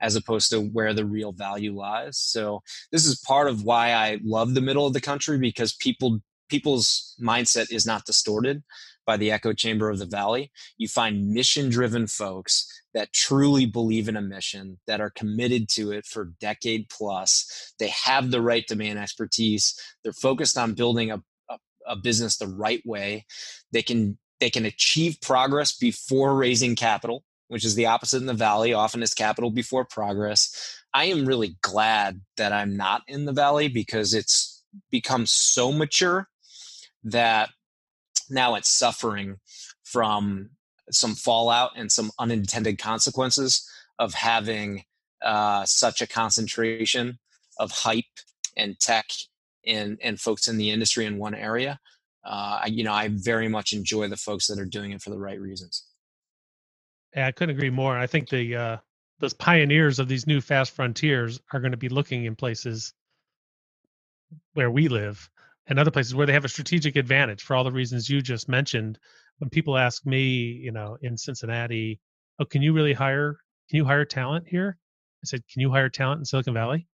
as 0.00 0.16
opposed 0.16 0.50
to 0.50 0.60
where 0.60 0.92
the 0.92 1.06
real 1.06 1.32
value 1.32 1.74
lies. 1.74 2.18
So 2.18 2.62
this 2.92 3.06
is 3.06 3.18
part 3.20 3.48
of 3.48 3.64
why 3.64 3.92
I 3.92 4.20
love 4.22 4.54
the 4.54 4.60
middle 4.60 4.86
of 4.86 4.92
the 4.92 5.00
country 5.00 5.38
because 5.38 5.74
people 5.74 6.20
people's 6.50 7.14
mindset 7.20 7.72
is 7.72 7.86
not 7.86 8.04
distorted 8.04 8.62
by 9.06 9.16
the 9.16 9.30
echo 9.30 9.52
chamber 9.52 9.90
of 9.90 9.98
the 9.98 10.06
valley 10.06 10.50
you 10.76 10.88
find 10.88 11.32
mission 11.32 11.68
driven 11.68 12.06
folks 12.06 12.66
that 12.94 13.12
truly 13.12 13.66
believe 13.66 14.08
in 14.08 14.16
a 14.16 14.22
mission 14.22 14.78
that 14.86 15.00
are 15.00 15.10
committed 15.10 15.68
to 15.68 15.90
it 15.90 16.06
for 16.06 16.32
decade 16.40 16.88
plus. 16.88 17.74
They 17.78 17.88
have 17.88 18.30
the 18.30 18.40
right 18.40 18.64
domain 18.66 18.96
expertise. 18.96 19.78
They're 20.02 20.12
focused 20.12 20.56
on 20.56 20.74
building 20.74 21.10
a, 21.10 21.20
a, 21.50 21.58
a 21.88 21.96
business 21.96 22.38
the 22.38 22.46
right 22.46 22.82
way. 22.86 23.26
They 23.72 23.82
can 23.82 24.16
they 24.40 24.48
can 24.50 24.64
achieve 24.64 25.18
progress 25.20 25.76
before 25.76 26.34
raising 26.34 26.76
capital 26.76 27.24
which 27.48 27.64
is 27.64 27.74
the 27.74 27.86
opposite 27.86 28.16
in 28.16 28.26
the 28.26 28.32
valley 28.32 28.72
often 28.72 29.02
is 29.02 29.12
capital 29.12 29.50
before 29.50 29.84
progress. 29.84 30.80
I 30.94 31.04
am 31.04 31.26
really 31.26 31.56
glad 31.60 32.22
that 32.38 32.52
i'm 32.52 32.76
not 32.76 33.02
in 33.06 33.26
the 33.26 33.32
valley 33.32 33.68
because 33.68 34.14
it's 34.14 34.64
become 34.90 35.26
so 35.26 35.70
mature 35.70 36.26
that 37.04 37.50
now 38.30 38.54
it's 38.54 38.70
suffering 38.70 39.38
from 39.82 40.50
some 40.90 41.14
fallout 41.14 41.72
and 41.76 41.90
some 41.90 42.10
unintended 42.18 42.78
consequences 42.78 43.68
of 43.98 44.14
having 44.14 44.84
uh, 45.22 45.64
such 45.64 46.02
a 46.02 46.06
concentration 46.06 47.18
of 47.58 47.70
hype 47.70 48.04
and 48.56 48.78
tech 48.80 49.06
and 49.66 49.98
and 50.02 50.20
folks 50.20 50.48
in 50.48 50.58
the 50.58 50.70
industry 50.70 51.06
in 51.06 51.18
one 51.18 51.34
area. 51.34 51.78
Uh, 52.24 52.60
I, 52.62 52.66
you 52.66 52.84
know, 52.84 52.92
I 52.92 53.08
very 53.12 53.48
much 53.48 53.72
enjoy 53.72 54.08
the 54.08 54.16
folks 54.16 54.46
that 54.46 54.58
are 54.58 54.66
doing 54.66 54.92
it 54.92 55.02
for 55.02 55.10
the 55.10 55.18
right 55.18 55.40
reasons. 55.40 55.84
Yeah, 57.14 57.26
I 57.26 57.32
couldn't 57.32 57.56
agree 57.56 57.70
more. 57.70 57.96
I 57.96 58.06
think 58.06 58.28
the 58.28 58.56
uh, 58.56 58.76
those 59.20 59.34
pioneers 59.34 59.98
of 59.98 60.08
these 60.08 60.26
new 60.26 60.40
fast 60.40 60.72
frontiers 60.72 61.40
are 61.52 61.60
going 61.60 61.72
to 61.72 61.78
be 61.78 61.88
looking 61.88 62.24
in 62.24 62.34
places 62.34 62.92
where 64.54 64.70
we 64.70 64.88
live 64.88 65.28
and 65.66 65.78
other 65.78 65.90
places 65.90 66.14
where 66.14 66.26
they 66.26 66.32
have 66.32 66.44
a 66.44 66.48
strategic 66.48 66.96
advantage 66.96 67.42
for 67.42 67.56
all 67.56 67.64
the 67.64 67.72
reasons 67.72 68.08
you 68.08 68.20
just 68.20 68.48
mentioned. 68.48 68.98
When 69.38 69.50
people 69.50 69.76
ask 69.76 70.04
me, 70.06 70.22
you 70.22 70.70
know, 70.70 70.96
in 71.02 71.16
Cincinnati, 71.16 72.00
oh, 72.38 72.44
can 72.44 72.62
you 72.62 72.72
really 72.72 72.92
hire? 72.92 73.38
Can 73.68 73.78
you 73.78 73.84
hire 73.84 74.04
talent 74.04 74.46
here? 74.48 74.78
I 75.22 75.26
said, 75.26 75.42
can 75.50 75.60
you 75.60 75.70
hire 75.70 75.88
talent 75.88 76.20
in 76.20 76.24
Silicon 76.24 76.54
Valley? 76.54 76.86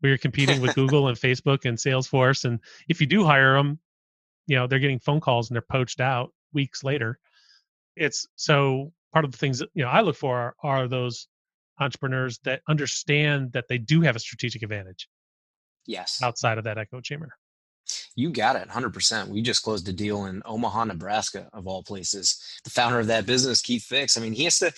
Where 0.00 0.10
you're 0.10 0.18
competing 0.18 0.60
with 0.60 0.74
Google 0.76 1.08
and 1.08 1.16
Facebook 1.16 1.64
and 1.64 1.78
Salesforce, 1.78 2.44
and 2.44 2.58
if 2.88 3.00
you 3.00 3.06
do 3.06 3.24
hire 3.24 3.54
them, 3.56 3.78
you 4.46 4.56
know, 4.56 4.66
they're 4.66 4.80
getting 4.80 4.98
phone 4.98 5.20
calls 5.20 5.48
and 5.48 5.54
they're 5.54 5.62
poached 5.62 6.00
out 6.00 6.32
weeks 6.52 6.82
later. 6.82 7.18
It's 7.96 8.26
so 8.36 8.92
part 9.12 9.24
of 9.24 9.30
the 9.30 9.38
things 9.38 9.58
that 9.60 9.68
you 9.74 9.84
know 9.84 9.90
I 9.90 10.00
look 10.00 10.16
for 10.16 10.38
are, 10.38 10.54
are 10.62 10.88
those 10.88 11.28
entrepreneurs 11.78 12.38
that 12.44 12.62
understand 12.68 13.52
that 13.52 13.66
they 13.68 13.78
do 13.78 14.00
have 14.00 14.16
a 14.16 14.20
strategic 14.20 14.62
advantage. 14.62 15.08
Yes. 15.86 16.20
Outside 16.22 16.58
of 16.58 16.64
that 16.64 16.78
echo 16.78 17.00
chamber. 17.00 17.36
You 18.14 18.30
got 18.30 18.56
it, 18.56 18.68
100%. 18.68 19.28
We 19.28 19.42
just 19.42 19.62
closed 19.62 19.88
a 19.88 19.92
deal 19.92 20.26
in 20.26 20.42
Omaha, 20.44 20.84
Nebraska, 20.84 21.48
of 21.52 21.66
all 21.66 21.82
places. 21.82 22.40
The 22.64 22.70
founder 22.70 23.00
of 23.00 23.06
that 23.08 23.26
business, 23.26 23.62
Keith 23.62 23.84
Fix, 23.84 24.16
I 24.16 24.20
mean, 24.20 24.32
he 24.32 24.44
has 24.44 24.58
to, 24.58 24.72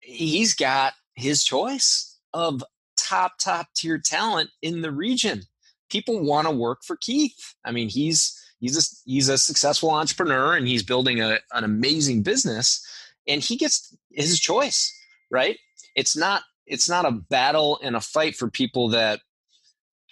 he's 0.00 0.54
got 0.54 0.94
his 1.14 1.44
choice 1.44 2.18
of 2.32 2.62
top, 2.96 3.32
top 3.38 3.68
tier 3.74 3.98
talent 3.98 4.50
in 4.62 4.80
the 4.80 4.90
region. 4.92 5.42
People 5.90 6.24
want 6.24 6.46
to 6.46 6.54
work 6.54 6.82
for 6.82 6.96
Keith. 6.96 7.54
I 7.64 7.72
mean, 7.72 7.88
he's, 7.88 8.38
he's 8.58 8.76
a, 8.76 9.10
he's 9.10 9.28
a 9.28 9.38
successful 9.38 9.90
entrepreneur 9.90 10.56
and 10.56 10.66
he's 10.66 10.82
building 10.82 11.20
a, 11.20 11.38
an 11.52 11.64
amazing 11.64 12.22
business 12.22 12.84
and 13.28 13.40
he 13.40 13.56
gets 13.56 13.96
his 14.10 14.40
choice, 14.40 14.92
right? 15.30 15.58
It's 15.94 16.16
not, 16.16 16.42
it's 16.66 16.88
not 16.88 17.04
a 17.04 17.12
battle 17.12 17.78
and 17.82 17.94
a 17.94 18.00
fight 18.00 18.36
for 18.36 18.50
people 18.50 18.88
that 18.88 19.20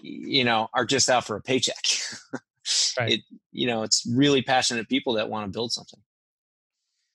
you 0.05 0.45
know 0.45 0.69
are 0.75 0.85
just 0.85 1.09
out 1.09 1.27
for 1.27 1.37
a 1.37 1.41
paycheck. 1.43 1.85
Right. 2.99 3.13
it 3.13 3.21
you 3.53 3.67
know 3.67 3.83
it's 3.83 4.07
really 4.11 4.41
passionate 4.41 4.89
people 4.89 5.13
that 5.15 5.29
want 5.29 5.45
to 5.45 5.55
build 5.55 5.71
something. 5.71 6.01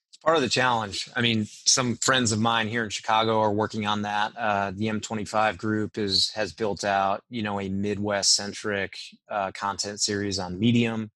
It's 0.09 0.17
part 0.19 0.35
of 0.35 0.43
the 0.43 0.47
challenge. 0.49 1.09
I 1.15 1.21
mean 1.21 1.47
some 1.65 1.95
friends 1.95 2.31
of 2.31 2.39
mine 2.39 2.67
here 2.67 2.83
in 2.83 2.91
chicago 2.91 3.39
are 3.39 3.51
working 3.51 3.87
on 3.87 4.03
that. 4.03 4.33
Uh, 4.37 4.71
the 4.75 4.85
m25 4.85 5.57
group 5.57 5.97
is 5.97 6.29
has 6.35 6.53
built 6.53 6.83
out 6.83 7.23
you 7.31 7.41
know 7.41 7.59
a 7.59 7.67
midwest 7.67 8.35
centric 8.35 8.93
uh, 9.27 9.51
content 9.53 10.01
series 10.01 10.37
on 10.37 10.59
medium. 10.59 11.09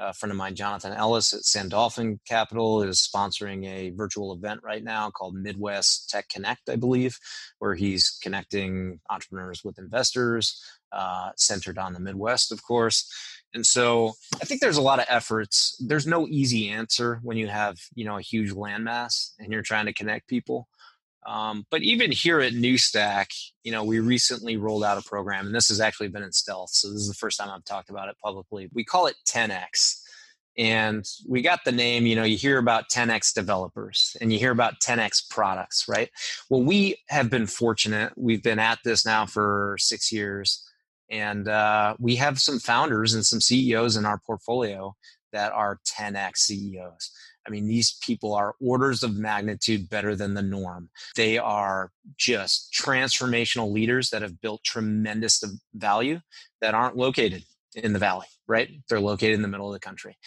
A 0.00 0.14
friend 0.14 0.30
of 0.30 0.36
mine, 0.36 0.54
Jonathan 0.54 0.92
Ellis 0.92 1.32
at 1.32 1.44
Sandalphon 1.44 2.20
Capital, 2.24 2.82
is 2.84 3.00
sponsoring 3.12 3.66
a 3.66 3.90
virtual 3.90 4.32
event 4.32 4.60
right 4.62 4.84
now 4.84 5.10
called 5.10 5.34
Midwest 5.34 6.08
Tech 6.08 6.28
Connect, 6.28 6.68
I 6.70 6.76
believe, 6.76 7.18
where 7.58 7.74
he's 7.74 8.16
connecting 8.22 9.00
entrepreneurs 9.10 9.64
with 9.64 9.76
investors, 9.76 10.62
uh, 10.92 11.30
centered 11.36 11.78
on 11.78 11.92
the 11.92 12.00
Midwest, 12.00 12.52
of 12.52 12.62
course. 12.62 13.10
And 13.54 13.64
so 13.64 14.12
I 14.40 14.44
think 14.44 14.60
there's 14.60 14.76
a 14.76 14.82
lot 14.82 14.98
of 14.98 15.06
efforts. 15.08 15.76
There's 15.86 16.06
no 16.06 16.26
easy 16.28 16.68
answer 16.68 17.20
when 17.22 17.36
you 17.36 17.46
have, 17.46 17.78
you 17.94 18.04
know, 18.04 18.18
a 18.18 18.22
huge 18.22 18.52
landmass 18.52 19.30
and 19.38 19.52
you're 19.52 19.62
trying 19.62 19.86
to 19.86 19.92
connect 19.92 20.28
people. 20.28 20.68
Um, 21.26 21.66
but 21.70 21.82
even 21.82 22.10
here 22.10 22.40
at 22.40 22.52
NewStack, 22.52 23.26
you 23.62 23.72
know, 23.72 23.84
we 23.84 24.00
recently 24.00 24.56
rolled 24.56 24.84
out 24.84 24.98
a 24.98 25.06
program, 25.06 25.46
and 25.46 25.54
this 25.54 25.68
has 25.68 25.80
actually 25.80 26.08
been 26.08 26.22
in 26.22 26.32
stealth. 26.32 26.70
So 26.70 26.88
this 26.88 27.02
is 27.02 27.08
the 27.08 27.14
first 27.14 27.38
time 27.38 27.50
I've 27.50 27.64
talked 27.64 27.90
about 27.90 28.08
it 28.08 28.16
publicly. 28.22 28.70
We 28.72 28.84
call 28.84 29.06
it 29.06 29.16
10x. 29.28 30.00
And 30.56 31.04
we 31.28 31.40
got 31.40 31.60
the 31.64 31.70
name, 31.70 32.04
you 32.04 32.16
know, 32.16 32.24
you 32.24 32.36
hear 32.36 32.58
about 32.58 32.88
10x 32.90 33.32
developers 33.32 34.16
and 34.20 34.32
you 34.32 34.40
hear 34.40 34.50
about 34.50 34.80
10x 34.80 35.30
products, 35.30 35.86
right? 35.86 36.10
Well, 36.50 36.64
we 36.64 36.96
have 37.08 37.30
been 37.30 37.46
fortunate. 37.46 38.12
We've 38.16 38.42
been 38.42 38.58
at 38.58 38.80
this 38.82 39.06
now 39.06 39.24
for 39.24 39.76
six 39.78 40.10
years. 40.10 40.67
And 41.10 41.48
uh, 41.48 41.94
we 41.98 42.16
have 42.16 42.38
some 42.38 42.58
founders 42.58 43.14
and 43.14 43.24
some 43.24 43.40
CEOs 43.40 43.96
in 43.96 44.04
our 44.04 44.18
portfolio 44.18 44.94
that 45.32 45.52
are 45.52 45.80
10x 45.86 46.38
CEOs. 46.38 47.10
I 47.46 47.50
mean, 47.50 47.66
these 47.66 47.98
people 48.02 48.34
are 48.34 48.54
orders 48.60 49.02
of 49.02 49.16
magnitude 49.16 49.88
better 49.88 50.14
than 50.14 50.34
the 50.34 50.42
norm. 50.42 50.90
They 51.16 51.38
are 51.38 51.90
just 52.18 52.74
transformational 52.74 53.72
leaders 53.72 54.10
that 54.10 54.20
have 54.20 54.40
built 54.40 54.62
tremendous 54.64 55.42
value 55.74 56.20
that 56.60 56.74
aren't 56.74 56.96
located 56.96 57.44
in 57.74 57.94
the 57.94 57.98
valley, 57.98 58.26
right? 58.46 58.68
They're 58.88 59.00
located 59.00 59.34
in 59.34 59.42
the 59.42 59.48
middle 59.48 59.66
of 59.66 59.72
the 59.72 59.80
country. 59.80 60.18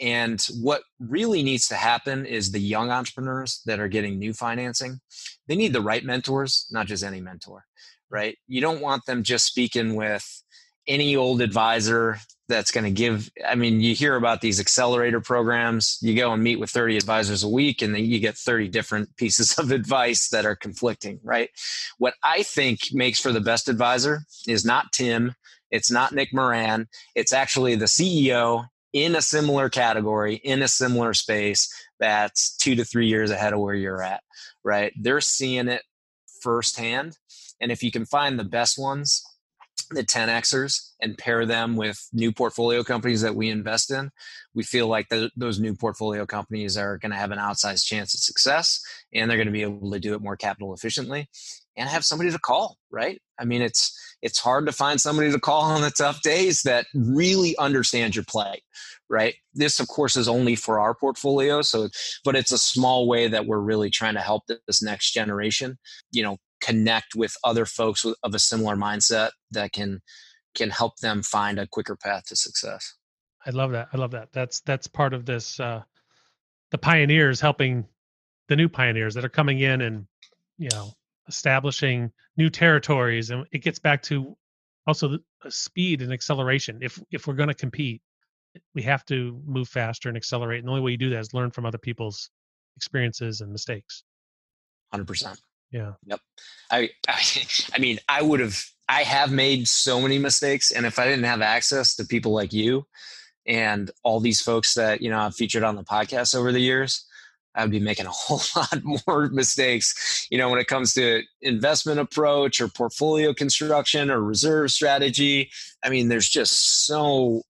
And 0.00 0.40
what 0.60 0.82
really 1.00 1.42
needs 1.42 1.66
to 1.68 1.74
happen 1.74 2.24
is 2.24 2.52
the 2.52 2.60
young 2.60 2.90
entrepreneurs 2.90 3.62
that 3.66 3.80
are 3.80 3.88
getting 3.88 4.18
new 4.18 4.32
financing, 4.32 5.00
they 5.48 5.56
need 5.56 5.72
the 5.72 5.80
right 5.80 6.04
mentors, 6.04 6.68
not 6.70 6.86
just 6.86 7.02
any 7.02 7.20
mentor, 7.20 7.64
right? 8.10 8.36
You 8.46 8.60
don't 8.60 8.80
want 8.80 9.04
them 9.06 9.22
just 9.22 9.46
speaking 9.46 9.94
with 9.94 10.42
any 10.86 11.14
old 11.14 11.42
advisor 11.42 12.18
that's 12.48 12.70
going 12.70 12.84
to 12.84 12.90
give 12.90 13.30
i 13.46 13.54
mean 13.54 13.80
you 13.80 13.94
hear 13.94 14.16
about 14.16 14.40
these 14.40 14.58
accelerator 14.58 15.20
programs 15.20 15.98
you 16.00 16.16
go 16.16 16.32
and 16.32 16.42
meet 16.42 16.58
with 16.58 16.70
30 16.70 16.96
advisors 16.96 17.44
a 17.44 17.48
week 17.48 17.82
and 17.82 17.94
then 17.94 18.04
you 18.04 18.18
get 18.18 18.36
30 18.36 18.68
different 18.68 19.14
pieces 19.16 19.58
of 19.58 19.70
advice 19.70 20.30
that 20.30 20.46
are 20.46 20.56
conflicting 20.56 21.20
right 21.22 21.50
what 21.98 22.14
i 22.24 22.42
think 22.42 22.80
makes 22.92 23.20
for 23.20 23.32
the 23.32 23.40
best 23.40 23.68
advisor 23.68 24.22
is 24.48 24.64
not 24.64 24.86
tim 24.92 25.34
it's 25.70 25.90
not 25.90 26.12
nick 26.12 26.32
moran 26.32 26.88
it's 27.14 27.32
actually 27.32 27.74
the 27.74 27.84
ceo 27.84 28.66
in 28.94 29.14
a 29.14 29.22
similar 29.22 29.68
category 29.68 30.36
in 30.36 30.62
a 30.62 30.68
similar 30.68 31.12
space 31.12 31.70
that's 32.00 32.56
two 32.56 32.74
to 32.74 32.84
three 32.84 33.06
years 33.06 33.30
ahead 33.30 33.52
of 33.52 33.60
where 33.60 33.74
you're 33.74 34.02
at 34.02 34.22
right 34.64 34.94
they're 34.98 35.20
seeing 35.20 35.68
it 35.68 35.82
firsthand 36.40 37.18
and 37.60 37.72
if 37.72 37.82
you 37.82 37.90
can 37.90 38.04
find 38.04 38.38
the 38.38 38.44
best 38.44 38.78
ones 38.78 39.24
the 39.90 40.04
10xers 40.04 40.90
and 41.00 41.16
pair 41.16 41.46
them 41.46 41.76
with 41.76 42.08
new 42.12 42.30
portfolio 42.30 42.82
companies 42.82 43.22
that 43.22 43.34
we 43.34 43.48
invest 43.48 43.90
in, 43.90 44.10
we 44.54 44.62
feel 44.62 44.86
like 44.86 45.08
the, 45.08 45.30
those 45.36 45.58
new 45.58 45.74
portfolio 45.74 46.26
companies 46.26 46.76
are 46.76 46.98
going 46.98 47.12
to 47.12 47.16
have 47.16 47.30
an 47.30 47.38
outsized 47.38 47.86
chance 47.86 48.14
at 48.14 48.20
success 48.20 48.80
and 49.14 49.30
they're 49.30 49.38
going 49.38 49.46
to 49.46 49.52
be 49.52 49.62
able 49.62 49.90
to 49.90 50.00
do 50.00 50.14
it 50.14 50.20
more 50.20 50.36
capital 50.36 50.74
efficiently 50.74 51.28
and 51.76 51.88
have 51.88 52.04
somebody 52.04 52.30
to 52.30 52.38
call, 52.38 52.76
right? 52.90 53.20
I 53.38 53.44
mean, 53.44 53.62
it's 53.62 53.96
it's 54.20 54.40
hard 54.40 54.66
to 54.66 54.72
find 54.72 55.00
somebody 55.00 55.30
to 55.30 55.38
call 55.38 55.62
on 55.62 55.80
the 55.80 55.92
tough 55.92 56.22
days 56.22 56.62
that 56.62 56.86
really 56.92 57.56
understands 57.56 58.16
your 58.16 58.24
play, 58.24 58.62
right? 59.08 59.36
This, 59.54 59.78
of 59.78 59.86
course, 59.86 60.16
is 60.16 60.28
only 60.28 60.56
for 60.56 60.80
our 60.80 60.92
portfolio, 60.92 61.62
so 61.62 61.88
but 62.24 62.34
it's 62.34 62.50
a 62.50 62.58
small 62.58 63.06
way 63.06 63.28
that 63.28 63.46
we're 63.46 63.60
really 63.60 63.90
trying 63.90 64.14
to 64.14 64.20
help 64.20 64.42
this 64.48 64.82
next 64.82 65.12
generation, 65.12 65.78
you 66.10 66.24
know, 66.24 66.38
connect 66.60 67.14
with 67.14 67.34
other 67.44 67.64
folks 67.64 68.04
of 68.04 68.34
a 68.34 68.38
similar 68.38 68.76
mindset 68.76 69.30
that 69.50 69.72
can 69.72 70.00
can 70.54 70.70
help 70.70 70.96
them 70.98 71.22
find 71.22 71.58
a 71.58 71.66
quicker 71.66 71.96
path 71.96 72.24
to 72.26 72.36
success. 72.36 72.94
I 73.46 73.50
love 73.50 73.72
that. 73.72 73.88
I 73.92 73.96
love 73.96 74.10
that. 74.12 74.32
That's 74.32 74.60
that's 74.62 74.86
part 74.86 75.14
of 75.14 75.24
this 75.24 75.60
uh 75.60 75.82
the 76.70 76.78
pioneers 76.78 77.40
helping 77.40 77.86
the 78.48 78.56
new 78.56 78.68
pioneers 78.68 79.14
that 79.14 79.24
are 79.24 79.30
coming 79.30 79.60
in 79.60 79.82
and 79.82 80.06
you 80.58 80.68
know 80.72 80.90
establishing 81.28 82.10
new 82.36 82.50
territories 82.50 83.30
and 83.30 83.44
it 83.52 83.58
gets 83.58 83.78
back 83.78 84.02
to 84.02 84.36
also 84.86 85.08
the 85.08 85.50
speed 85.50 86.02
and 86.02 86.12
acceleration 86.12 86.78
if 86.82 87.00
if 87.10 87.26
we're 87.26 87.34
going 87.34 87.48
to 87.48 87.54
compete 87.54 88.02
we 88.74 88.82
have 88.82 89.04
to 89.04 89.40
move 89.46 89.68
faster 89.68 90.08
and 90.08 90.16
accelerate 90.16 90.58
and 90.58 90.66
the 90.66 90.70
only 90.70 90.82
way 90.82 90.90
you 90.90 90.96
do 90.96 91.10
that 91.10 91.20
is 91.20 91.34
learn 91.34 91.50
from 91.50 91.66
other 91.66 91.78
people's 91.78 92.30
experiences 92.76 93.40
and 93.42 93.52
mistakes 93.52 94.04
100% 94.94 95.38
yeah. 95.70 95.92
Yep. 96.06 96.20
I, 96.70 96.90
I, 97.08 97.22
I 97.74 97.78
mean, 97.78 97.98
I 98.08 98.22
would 98.22 98.40
have, 98.40 98.62
I 98.88 99.02
have 99.02 99.32
made 99.32 99.68
so 99.68 100.00
many 100.00 100.18
mistakes. 100.18 100.70
And 100.70 100.86
if 100.86 100.98
I 100.98 101.04
didn't 101.04 101.24
have 101.24 101.42
access 101.42 101.94
to 101.96 102.04
people 102.04 102.32
like 102.32 102.52
you 102.52 102.86
and 103.46 103.90
all 104.02 104.20
these 104.20 104.40
folks 104.40 104.74
that, 104.74 105.02
you 105.02 105.10
know, 105.10 105.18
I've 105.18 105.34
featured 105.34 105.62
on 105.62 105.76
the 105.76 105.84
podcast 105.84 106.34
over 106.34 106.52
the 106.52 106.60
years, 106.60 107.04
I 107.54 107.62
would 107.62 107.70
be 107.70 107.80
making 107.80 108.06
a 108.06 108.10
whole 108.12 108.40
lot 108.56 108.82
more 109.06 109.28
mistakes, 109.28 110.26
you 110.30 110.38
know, 110.38 110.48
when 110.48 110.60
it 110.60 110.68
comes 110.68 110.94
to 110.94 111.22
investment 111.42 112.00
approach 112.00 112.60
or 112.60 112.68
portfolio 112.68 113.34
construction 113.34 114.10
or 114.10 114.22
reserve 114.22 114.70
strategy. 114.70 115.50
I 115.84 115.90
mean, 115.90 116.08
there's 116.08 116.28
just 116.28 116.86
so 116.86 117.42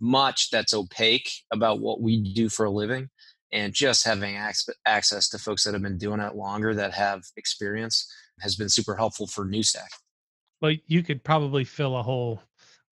much 0.00 0.50
that's 0.50 0.74
opaque 0.74 1.30
about 1.50 1.80
what 1.80 2.00
we 2.00 2.32
do 2.34 2.48
for 2.48 2.66
a 2.66 2.70
living 2.70 3.08
and 3.56 3.72
just 3.72 4.04
having 4.04 4.36
access 4.84 5.28
to 5.30 5.38
folks 5.38 5.64
that 5.64 5.72
have 5.72 5.82
been 5.82 5.96
doing 5.96 6.20
it 6.20 6.36
longer 6.36 6.74
that 6.74 6.92
have 6.92 7.22
experience 7.38 8.06
has 8.40 8.54
been 8.54 8.68
super 8.68 8.94
helpful 8.94 9.26
for 9.26 9.46
new 9.46 9.60
NewStack. 9.60 9.88
Well, 10.60 10.74
you 10.86 11.02
could 11.02 11.24
probably 11.24 11.64
fill 11.64 11.96
a 11.96 12.02
whole 12.02 12.42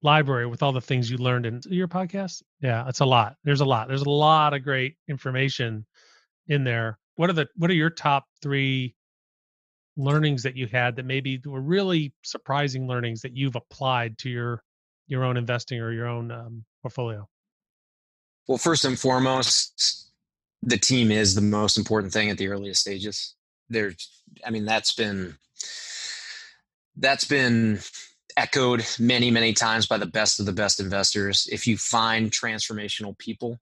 library 0.02 0.46
with 0.46 0.62
all 0.62 0.72
the 0.72 0.80
things 0.80 1.10
you 1.10 1.18
learned 1.18 1.44
in 1.44 1.60
your 1.68 1.86
podcast. 1.86 2.42
Yeah, 2.62 2.88
it's 2.88 3.00
a 3.00 3.04
lot. 3.04 3.36
There's 3.44 3.60
a 3.60 3.64
lot. 3.66 3.88
There's 3.88 4.02
a 4.02 4.10
lot 4.10 4.54
of 4.54 4.64
great 4.64 4.96
information 5.06 5.84
in 6.48 6.64
there. 6.64 6.98
What 7.16 7.28
are 7.28 7.34
the 7.34 7.46
what 7.56 7.70
are 7.70 7.74
your 7.74 7.90
top 7.90 8.24
3 8.42 8.94
learnings 9.98 10.42
that 10.44 10.56
you 10.56 10.66
had 10.66 10.96
that 10.96 11.04
maybe 11.04 11.40
were 11.44 11.60
really 11.60 12.14
surprising 12.22 12.88
learnings 12.88 13.20
that 13.20 13.36
you've 13.36 13.56
applied 13.56 14.16
to 14.18 14.30
your 14.30 14.62
your 15.08 15.24
own 15.24 15.36
investing 15.36 15.78
or 15.78 15.92
your 15.92 16.06
own 16.06 16.30
um, 16.30 16.64
portfolio? 16.80 17.28
Well, 18.48 18.58
first 18.58 18.84
and 18.84 18.98
foremost, 18.98 20.10
the 20.66 20.78
team 20.78 21.10
is 21.10 21.34
the 21.34 21.40
most 21.40 21.76
important 21.76 22.12
thing 22.12 22.30
at 22.30 22.38
the 22.38 22.48
earliest 22.48 22.80
stages. 22.80 23.34
There's, 23.68 24.22
I 24.46 24.50
mean, 24.50 24.64
that's 24.64 24.94
been 24.94 25.36
that's 26.96 27.24
been 27.24 27.80
echoed 28.36 28.84
many, 28.98 29.30
many 29.30 29.52
times 29.52 29.86
by 29.86 29.98
the 29.98 30.06
best 30.06 30.40
of 30.40 30.46
the 30.46 30.52
best 30.52 30.80
investors. 30.80 31.48
If 31.50 31.66
you 31.66 31.76
find 31.76 32.30
transformational 32.30 33.16
people, 33.18 33.58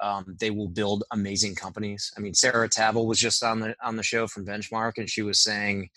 um, 0.00 0.36
they 0.40 0.50
will 0.50 0.68
build 0.68 1.04
amazing 1.12 1.54
companies. 1.54 2.12
I 2.16 2.20
mean, 2.20 2.34
Sarah 2.34 2.68
Tavel 2.68 3.06
was 3.06 3.18
just 3.18 3.42
on 3.42 3.60
the 3.60 3.74
on 3.82 3.96
the 3.96 4.02
show 4.02 4.26
from 4.26 4.46
Benchmark, 4.46 4.92
and 4.98 5.08
she 5.08 5.22
was 5.22 5.38
saying 5.38 5.90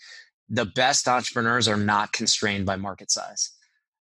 the 0.48 0.64
best 0.64 1.06
entrepreneurs 1.08 1.68
are 1.68 1.76
not 1.76 2.12
constrained 2.12 2.66
by 2.66 2.76
market 2.76 3.10
size. 3.10 3.52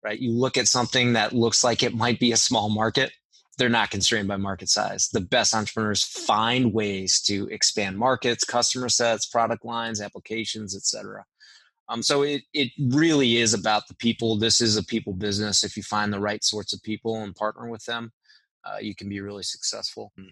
Right? 0.04 0.20
You 0.20 0.32
look 0.32 0.58
at 0.58 0.68
something 0.68 1.13
that 1.13 1.34
looks 1.34 1.63
like 1.63 1.84
it 1.84 1.96
might 1.96 2.20
be 2.20 2.32
a 2.32 2.38
small 2.38 2.70
market, 2.70 3.12
they're 3.58 3.70
not 3.70 3.89
constrained 3.89 4.28
by 4.28 4.38
market 4.38 4.70
size. 4.70 5.10
The 5.10 5.22
best 5.22 5.54
entrepreneurs 5.54 6.04
find 6.04 6.74
ways 6.74 7.22
to 7.24 7.48
expand 7.48 7.98
markets, 7.98 8.43
customer 8.43 8.89
sets, 8.89 9.26
product 9.26 9.65
lines, 9.65 10.02
applications, 10.02 10.76
etc. 10.76 11.26
Um, 11.89 12.04
so 12.04 12.24
it 12.24 12.43
it 12.54 12.72
really 12.80 13.38
is 13.38 13.54
about 13.54 13.88
the 13.88 13.96
people. 13.96 14.38
This 14.38 14.62
is 14.62 14.78
a 14.78 14.84
people 14.84 15.13
business. 15.13 15.63
If 15.63 15.78
you 15.78 15.84
find 15.84 16.12
the 16.12 16.20
right 16.20 16.43
sorts 16.43 16.74
of 16.74 16.84
people 16.84 17.24
and 17.24 17.36
partner 17.36 17.70
with 17.70 17.84
them, 17.86 18.12
uh, 18.65 18.78
you 18.80 18.93
can 18.93 19.10
be 19.10 19.22
really 19.22 19.43
successful. 19.43 20.12
Hmm. 20.17 20.28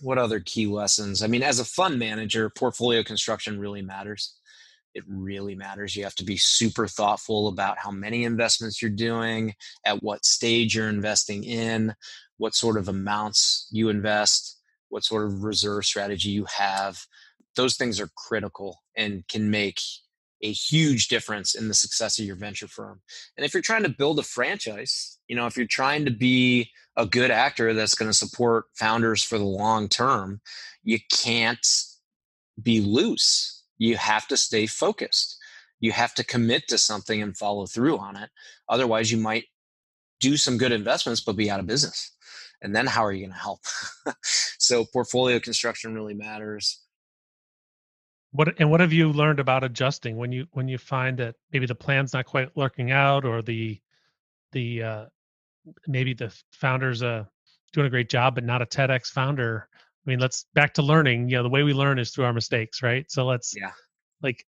What 0.00 0.18
other 0.18 0.40
key 0.40 0.66
lessons? 0.66 1.22
I 1.22 1.26
mean, 1.26 1.42
as 1.42 1.58
a 1.58 1.64
fund 1.64 1.98
manager, 1.98 2.50
portfolio 2.50 3.02
construction 3.02 3.58
really 3.58 3.82
matters. 3.82 4.37
It 4.98 5.04
really 5.06 5.54
matters. 5.54 5.94
You 5.94 6.02
have 6.02 6.16
to 6.16 6.24
be 6.24 6.36
super 6.36 6.88
thoughtful 6.88 7.46
about 7.46 7.78
how 7.78 7.92
many 7.92 8.24
investments 8.24 8.82
you're 8.82 8.90
doing, 8.90 9.54
at 9.84 10.02
what 10.02 10.24
stage 10.24 10.74
you're 10.74 10.88
investing 10.88 11.44
in, 11.44 11.94
what 12.38 12.56
sort 12.56 12.76
of 12.76 12.88
amounts 12.88 13.68
you 13.70 13.90
invest, 13.90 14.58
what 14.88 15.04
sort 15.04 15.24
of 15.24 15.44
reserve 15.44 15.84
strategy 15.84 16.30
you 16.30 16.46
have. 16.46 16.98
Those 17.54 17.76
things 17.76 18.00
are 18.00 18.10
critical 18.16 18.82
and 18.96 19.22
can 19.28 19.48
make 19.52 19.80
a 20.42 20.50
huge 20.50 21.06
difference 21.06 21.54
in 21.54 21.68
the 21.68 21.74
success 21.74 22.18
of 22.18 22.24
your 22.24 22.34
venture 22.34 22.66
firm. 22.66 23.00
And 23.36 23.46
if 23.46 23.54
you're 23.54 23.62
trying 23.62 23.84
to 23.84 23.88
build 23.88 24.18
a 24.18 24.24
franchise, 24.24 25.18
you 25.28 25.36
know, 25.36 25.46
if 25.46 25.56
you're 25.56 25.66
trying 25.66 26.04
to 26.06 26.10
be 26.10 26.72
a 26.96 27.06
good 27.06 27.30
actor 27.30 27.72
that's 27.72 27.94
going 27.94 28.10
to 28.10 28.16
support 28.16 28.64
founders 28.74 29.22
for 29.22 29.38
the 29.38 29.44
long 29.44 29.88
term, 29.88 30.40
you 30.82 30.98
can't 31.12 31.64
be 32.60 32.80
loose. 32.80 33.57
You 33.78 33.96
have 33.96 34.26
to 34.28 34.36
stay 34.36 34.66
focused. 34.66 35.38
You 35.80 35.92
have 35.92 36.14
to 36.14 36.24
commit 36.24 36.68
to 36.68 36.78
something 36.78 37.22
and 37.22 37.36
follow 37.36 37.66
through 37.66 37.98
on 37.98 38.16
it. 38.16 38.30
Otherwise, 38.68 39.10
you 39.12 39.18
might 39.18 39.44
do 40.20 40.36
some 40.36 40.58
good 40.58 40.72
investments 40.72 41.20
but 41.20 41.36
be 41.36 41.50
out 41.50 41.60
of 41.60 41.66
business 41.66 42.12
and 42.62 42.74
then 42.74 42.86
how 42.86 43.04
are 43.04 43.12
you 43.12 43.20
going 43.20 43.32
to 43.32 43.38
help 43.38 43.60
so 44.22 44.84
portfolio 44.84 45.38
construction 45.38 45.94
really 45.94 46.14
matters 46.14 46.80
what 48.32 48.54
and 48.58 48.70
what 48.70 48.80
have 48.80 48.92
you 48.92 49.10
learned 49.10 49.40
about 49.40 49.64
adjusting 49.64 50.16
when 50.16 50.32
you 50.32 50.46
when 50.52 50.68
you 50.68 50.78
find 50.78 51.18
that 51.18 51.34
maybe 51.52 51.66
the 51.66 51.74
plan's 51.74 52.12
not 52.12 52.26
quite 52.26 52.54
working 52.56 52.90
out 52.90 53.24
or 53.24 53.42
the 53.42 53.80
the 54.52 54.82
uh 54.82 55.04
maybe 55.86 56.14
the 56.14 56.34
founder's 56.52 57.02
uh 57.02 57.24
doing 57.72 57.86
a 57.86 57.90
great 57.90 58.08
job 58.08 58.34
but 58.34 58.44
not 58.44 58.62
a 58.62 58.66
10x 58.66 59.08
founder 59.08 59.68
I 60.08 60.10
mean 60.10 60.20
let's 60.20 60.46
back 60.54 60.72
to 60.74 60.82
learning 60.82 61.28
you 61.28 61.36
know 61.36 61.42
the 61.42 61.50
way 61.50 61.64
we 61.64 61.74
learn 61.74 61.98
is 61.98 62.10
through 62.10 62.24
our 62.24 62.32
mistakes 62.32 62.82
right 62.82 63.04
so 63.10 63.26
let's 63.26 63.54
yeah 63.54 63.72
Like, 64.22 64.44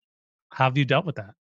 how 0.52 0.66
have 0.66 0.78
you 0.78 0.86
dealt 0.86 1.06
with 1.06 1.16
that? 1.16 1.34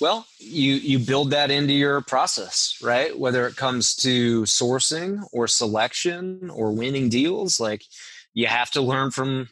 Well, 0.00 0.26
you 0.38 0.74
you 0.74 0.98
build 0.98 1.30
that 1.30 1.50
into 1.50 1.72
your 1.72 2.00
process, 2.00 2.76
right? 2.82 3.16
Whether 3.16 3.46
it 3.46 3.56
comes 3.56 3.94
to 3.96 4.42
sourcing 4.42 5.22
or 5.32 5.46
selection 5.46 6.50
or 6.50 6.72
winning 6.72 7.08
deals, 7.08 7.60
like 7.60 7.84
you 8.32 8.46
have 8.48 8.70
to 8.72 8.80
learn 8.82 9.12
from 9.12 9.48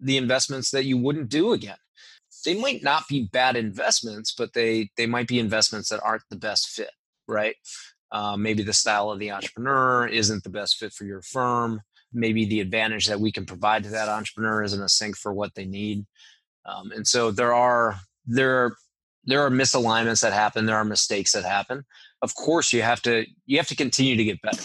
the 0.00 0.16
investments 0.16 0.70
that 0.70 0.86
you 0.86 0.96
wouldn't 0.96 1.28
do 1.28 1.52
again. 1.52 1.76
They 2.46 2.58
might 2.58 2.82
not 2.82 3.06
be 3.08 3.28
bad 3.30 3.56
investments, 3.56 4.34
but 4.36 4.54
they 4.54 4.90
they 4.96 5.06
might 5.06 5.28
be 5.28 5.38
investments 5.38 5.90
that 5.90 6.02
aren't 6.02 6.22
the 6.30 6.36
best 6.36 6.68
fit, 6.70 6.92
right? 7.28 7.56
Uh, 8.10 8.36
maybe 8.36 8.62
the 8.62 8.72
style 8.72 9.10
of 9.10 9.18
the 9.18 9.30
entrepreneur 9.30 10.06
isn't 10.06 10.42
the 10.42 10.50
best 10.50 10.76
fit 10.78 10.92
for 10.92 11.04
your 11.04 11.22
firm. 11.22 11.82
Maybe 12.12 12.44
the 12.44 12.60
advantage 12.60 13.06
that 13.06 13.20
we 13.20 13.32
can 13.32 13.46
provide 13.46 13.84
to 13.84 13.90
that 13.90 14.08
entrepreneur 14.08 14.62
isn't 14.62 14.82
a 14.82 14.88
sync 14.88 15.16
for 15.16 15.32
what 15.32 15.54
they 15.54 15.64
need. 15.64 16.04
Um, 16.66 16.90
and 16.92 17.06
so 17.06 17.30
there 17.30 17.54
are 17.54 18.00
there 18.26 18.76
there 19.24 19.44
are 19.44 19.50
misalignments 19.50 20.22
that 20.22 20.32
happen. 20.32 20.66
There 20.66 20.76
are 20.76 20.84
mistakes 20.84 21.32
that 21.32 21.44
happen. 21.44 21.84
Of 22.22 22.34
course 22.34 22.72
you 22.72 22.82
have 22.82 23.02
to 23.02 23.26
you 23.46 23.58
have 23.58 23.68
to 23.68 23.76
continue 23.76 24.16
to 24.16 24.24
get 24.24 24.42
better 24.42 24.62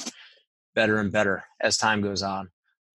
better 0.75 0.99
and 0.99 1.11
better 1.11 1.43
as 1.61 1.77
time 1.77 2.01
goes 2.01 2.21
on. 2.21 2.49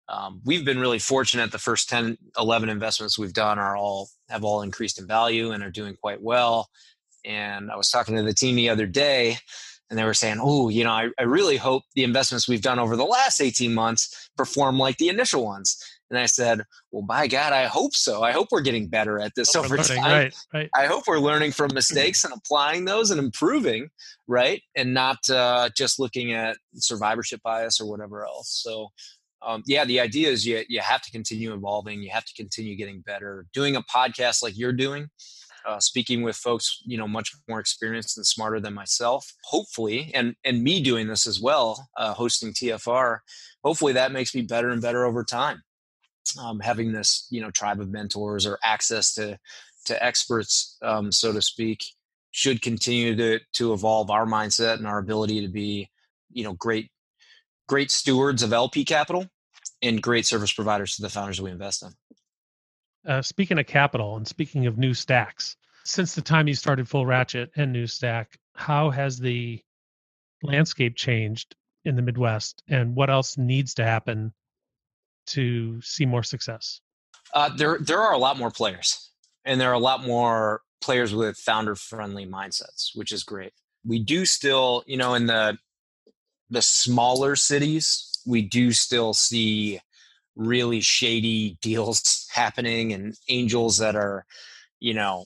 Um, 0.08 0.42
we've 0.44 0.64
been 0.64 0.80
really 0.80 0.98
fortunate. 0.98 1.52
The 1.52 1.58
first 1.58 1.88
10 1.88 2.18
11 2.38 2.68
investments 2.68 3.18
we've 3.18 3.32
done 3.32 3.58
are 3.58 3.76
all 3.76 4.08
have 4.28 4.44
all 4.44 4.62
increased 4.62 4.98
in 4.98 5.06
value 5.06 5.52
and 5.52 5.62
are 5.62 5.70
doing 5.70 5.96
quite 5.96 6.20
well. 6.20 6.68
And 7.24 7.70
i 7.70 7.76
was 7.76 7.90
talking 7.90 8.16
to 8.16 8.22
the 8.22 8.32
team 8.32 8.56
the 8.56 8.70
other 8.70 8.86
day 8.86 9.36
and 9.90 9.98
they 9.98 10.04
were 10.04 10.14
saying 10.14 10.38
oh 10.40 10.68
you 10.68 10.84
know 10.84 10.90
I, 10.90 11.08
I 11.18 11.24
really 11.24 11.56
hope 11.56 11.82
the 11.94 12.04
investments 12.04 12.48
we've 12.48 12.62
done 12.62 12.78
over 12.78 12.96
the 12.96 13.04
last 13.04 13.40
18 13.40 13.74
months 13.74 14.30
perform 14.36 14.78
like 14.78 14.96
the 14.98 15.08
initial 15.08 15.44
ones 15.44 15.82
and 16.10 16.18
I 16.18 16.26
said, 16.26 16.64
well, 16.90 17.02
by 17.02 17.28
God, 17.28 17.52
I 17.52 17.66
hope 17.66 17.94
so. 17.94 18.22
I 18.22 18.32
hope 18.32 18.48
we're 18.50 18.62
getting 18.62 18.88
better 18.88 19.20
at 19.20 19.32
this 19.36 19.54
over 19.54 19.68
learning, 19.68 19.84
time. 19.84 20.10
Right, 20.10 20.34
right. 20.52 20.70
I 20.74 20.86
hope 20.86 21.04
we're 21.06 21.20
learning 21.20 21.52
from 21.52 21.70
mistakes 21.74 22.24
and 22.24 22.34
applying 22.34 22.84
those 22.84 23.12
and 23.12 23.20
improving, 23.20 23.90
right? 24.26 24.60
And 24.74 24.92
not 24.92 25.18
uh, 25.30 25.70
just 25.76 26.00
looking 26.00 26.32
at 26.32 26.56
survivorship 26.74 27.42
bias 27.42 27.80
or 27.80 27.88
whatever 27.88 28.26
else. 28.26 28.60
So, 28.62 28.88
um, 29.42 29.62
yeah, 29.66 29.84
the 29.84 30.00
idea 30.00 30.28
is 30.30 30.44
you, 30.44 30.64
you 30.68 30.80
have 30.80 31.00
to 31.02 31.12
continue 31.12 31.54
evolving. 31.54 32.02
You 32.02 32.10
have 32.10 32.24
to 32.24 32.34
continue 32.34 32.74
getting 32.74 33.02
better. 33.02 33.46
Doing 33.54 33.76
a 33.76 33.82
podcast 33.82 34.42
like 34.42 34.58
you're 34.58 34.72
doing, 34.72 35.08
uh, 35.66 35.80
speaking 35.80 36.22
with 36.22 36.36
folks, 36.36 36.82
you 36.84 36.96
know, 36.98 37.08
much 37.08 37.32
more 37.48 37.60
experienced 37.60 38.16
and 38.16 38.26
smarter 38.26 38.60
than 38.60 38.74
myself, 38.74 39.32
hopefully, 39.44 40.10
and 40.14 40.34
and 40.44 40.62
me 40.62 40.82
doing 40.82 41.08
this 41.08 41.26
as 41.26 41.40
well, 41.40 41.88
uh, 41.96 42.14
hosting 42.14 42.52
TFR. 42.52 43.18
Hopefully, 43.64 43.92
that 43.92 44.12
makes 44.12 44.34
me 44.34 44.42
better 44.42 44.70
and 44.70 44.82
better 44.82 45.04
over 45.04 45.24
time 45.24 45.62
um, 46.38 46.60
having 46.60 46.92
this 46.92 47.26
you 47.30 47.40
know 47.40 47.50
tribe 47.50 47.80
of 47.80 47.90
mentors 47.90 48.46
or 48.46 48.58
access 48.62 49.14
to 49.14 49.38
to 49.86 50.04
experts 50.04 50.76
um, 50.82 51.10
so 51.10 51.32
to 51.32 51.42
speak 51.42 51.84
should 52.32 52.62
continue 52.62 53.16
to 53.16 53.40
to 53.54 53.72
evolve 53.72 54.10
our 54.10 54.26
mindset 54.26 54.74
and 54.74 54.86
our 54.86 54.98
ability 54.98 55.40
to 55.40 55.48
be 55.48 55.88
you 56.30 56.44
know 56.44 56.52
great 56.54 56.90
great 57.68 57.90
stewards 57.90 58.42
of 58.42 58.52
lp 58.52 58.84
capital 58.84 59.26
and 59.82 60.02
great 60.02 60.26
service 60.26 60.52
providers 60.52 60.96
to 60.96 61.02
the 61.02 61.08
founders 61.08 61.40
we 61.40 61.50
invest 61.50 61.82
in 61.82 61.90
uh, 63.06 63.22
speaking 63.22 63.58
of 63.58 63.66
capital 63.66 64.16
and 64.16 64.26
speaking 64.26 64.66
of 64.66 64.78
new 64.78 64.94
stacks 64.94 65.56
since 65.84 66.14
the 66.14 66.22
time 66.22 66.46
you 66.46 66.54
started 66.54 66.88
full 66.88 67.06
ratchet 67.06 67.50
and 67.56 67.72
new 67.72 67.86
stack 67.86 68.38
how 68.54 68.90
has 68.90 69.18
the 69.18 69.60
landscape 70.42 70.96
changed 70.96 71.54
in 71.84 71.96
the 71.96 72.02
midwest 72.02 72.62
and 72.68 72.94
what 72.94 73.10
else 73.10 73.38
needs 73.38 73.74
to 73.74 73.84
happen 73.84 74.32
to 75.26 75.80
see 75.82 76.06
more 76.06 76.22
success? 76.22 76.80
Uh, 77.34 77.48
there, 77.56 77.78
there 77.80 78.00
are 78.00 78.12
a 78.12 78.18
lot 78.18 78.38
more 78.38 78.50
players, 78.50 79.10
and 79.44 79.60
there 79.60 79.70
are 79.70 79.74
a 79.74 79.78
lot 79.78 80.04
more 80.04 80.62
players 80.80 81.14
with 81.14 81.36
founder-friendly 81.36 82.26
mindsets, 82.26 82.90
which 82.94 83.12
is 83.12 83.22
great. 83.22 83.52
We 83.84 83.98
do 83.98 84.26
still, 84.26 84.82
you 84.86 84.96
know, 84.96 85.14
in 85.14 85.26
the 85.26 85.58
the 86.52 86.62
smaller 86.62 87.36
cities, 87.36 88.20
we 88.26 88.42
do 88.42 88.72
still 88.72 89.14
see 89.14 89.80
really 90.40 90.80
shady 90.80 91.58
deals 91.62 92.26
happening 92.32 92.92
and 92.92 93.14
angels 93.28 93.78
that 93.78 93.94
are, 93.94 94.24
you 94.80 94.94
know, 94.94 95.24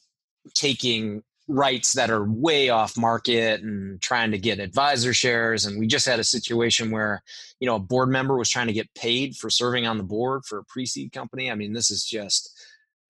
taking 0.55 1.23
rights 1.47 1.93
that 1.93 2.11
are 2.11 2.25
way 2.25 2.71
off 2.71 2.97
market 2.97 3.61
and 3.63 4.01
trying 4.01 4.31
to 4.31 4.39
get 4.39 4.59
advisor 4.59 5.13
shares. 5.13 5.67
And 5.67 5.79
we 5.79 5.87
just 5.87 6.07
had 6.07 6.19
a 6.19 6.25
situation 6.25 6.91
where 6.91 7.23
you 7.61 7.67
know 7.67 7.77
a 7.77 7.81
board 7.81 8.09
member 8.09 8.37
was 8.37 8.49
trying 8.49 8.67
to 8.69 8.73
get 8.73 8.93
paid 8.95 9.37
for 9.37 9.51
serving 9.51 9.87
on 9.87 9.99
the 9.99 10.05
board 10.05 10.43
for 10.47 10.59
a 10.59 10.65
pre-seed 10.65 11.13
company. 11.13 11.51
I 11.51 11.55
mean 11.55 11.73
this 11.73 11.91
is 11.91 12.05
just 12.05 12.51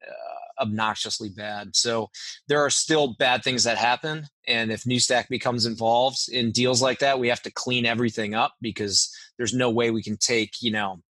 uh, 0.07 0.63
obnoxiously 0.63 1.29
bad. 1.29 1.77
So 1.77 2.11
there 2.49 2.61
are 2.61 2.71
still 2.71 3.15
bad 3.19 3.43
things 3.45 3.65
that 3.65 3.79
happen. 3.79 4.27
And 4.47 4.71
if 4.73 4.85
newstack 4.85 5.29
becomes 5.29 5.65
involved 5.65 6.29
in 6.31 6.51
deals 6.51 6.83
like 6.83 6.99
that 7.01 7.19
we 7.19 7.29
have 7.29 7.43
to 7.43 7.53
clean 7.53 7.87
everything 7.87 8.35
up 8.35 8.55
because 8.61 9.15
there's 9.39 9.55
no 9.55 9.71
way 9.71 9.91
we 9.91 10.03
can 10.03 10.17
take 10.17 10.55
you 10.61 10.73
know 10.73 11.01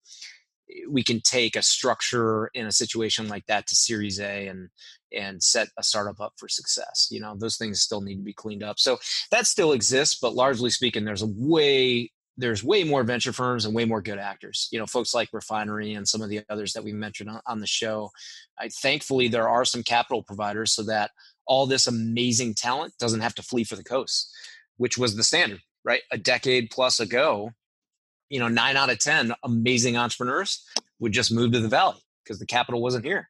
we 0.88 1.02
can 1.02 1.20
take 1.20 1.56
a 1.56 1.62
structure 1.62 2.50
in 2.54 2.66
a 2.66 2.72
situation 2.72 3.28
like 3.28 3.46
that 3.46 3.66
to 3.66 3.74
series 3.74 4.20
a 4.20 4.48
and 4.48 4.68
and 5.12 5.42
set 5.42 5.68
a 5.78 5.82
startup 5.82 6.20
up 6.20 6.32
for 6.38 6.48
success. 6.48 7.08
You 7.10 7.20
know, 7.20 7.34
those 7.36 7.56
things 7.56 7.80
still 7.80 8.00
need 8.00 8.16
to 8.16 8.22
be 8.22 8.32
cleaned 8.32 8.62
up. 8.62 8.80
So 8.80 8.98
that 9.30 9.46
still 9.46 9.72
exists, 9.72 10.18
but 10.20 10.34
largely 10.34 10.70
speaking, 10.70 11.04
there's 11.04 11.22
a 11.22 11.32
way 11.36 12.10
there's 12.36 12.64
way 12.64 12.82
more 12.82 13.04
venture 13.04 13.32
firms 13.32 13.64
and 13.64 13.74
way 13.74 13.84
more 13.84 14.02
good 14.02 14.18
actors. 14.18 14.68
You 14.72 14.78
know, 14.78 14.86
folks 14.86 15.14
like 15.14 15.28
Refinery 15.32 15.94
and 15.94 16.06
some 16.06 16.20
of 16.20 16.28
the 16.28 16.42
others 16.50 16.72
that 16.72 16.82
we 16.82 16.92
mentioned 16.92 17.30
on, 17.30 17.40
on 17.46 17.60
the 17.60 17.66
show. 17.66 18.10
I, 18.58 18.68
thankfully, 18.68 19.28
there 19.28 19.48
are 19.48 19.64
some 19.64 19.82
capital 19.82 20.22
providers 20.22 20.72
so 20.72 20.82
that 20.84 21.12
all 21.46 21.66
this 21.66 21.86
amazing 21.86 22.54
talent 22.54 22.94
doesn't 22.98 23.20
have 23.20 23.34
to 23.36 23.42
flee 23.42 23.64
for 23.64 23.76
the 23.76 23.84
coast, 23.84 24.32
which 24.78 24.98
was 24.98 25.14
the 25.14 25.22
standard, 25.22 25.60
right? 25.84 26.02
A 26.10 26.18
decade 26.18 26.70
plus 26.70 26.98
ago, 26.98 27.52
you 28.34 28.40
know, 28.40 28.48
nine 28.48 28.76
out 28.76 28.90
of 28.90 28.98
10 28.98 29.32
amazing 29.44 29.96
entrepreneurs 29.96 30.64
would 30.98 31.12
just 31.12 31.32
move 31.32 31.52
to 31.52 31.60
the 31.60 31.68
valley 31.68 32.00
because 32.22 32.38
the 32.38 32.46
capital 32.46 32.82
wasn't 32.82 33.04
here. 33.04 33.28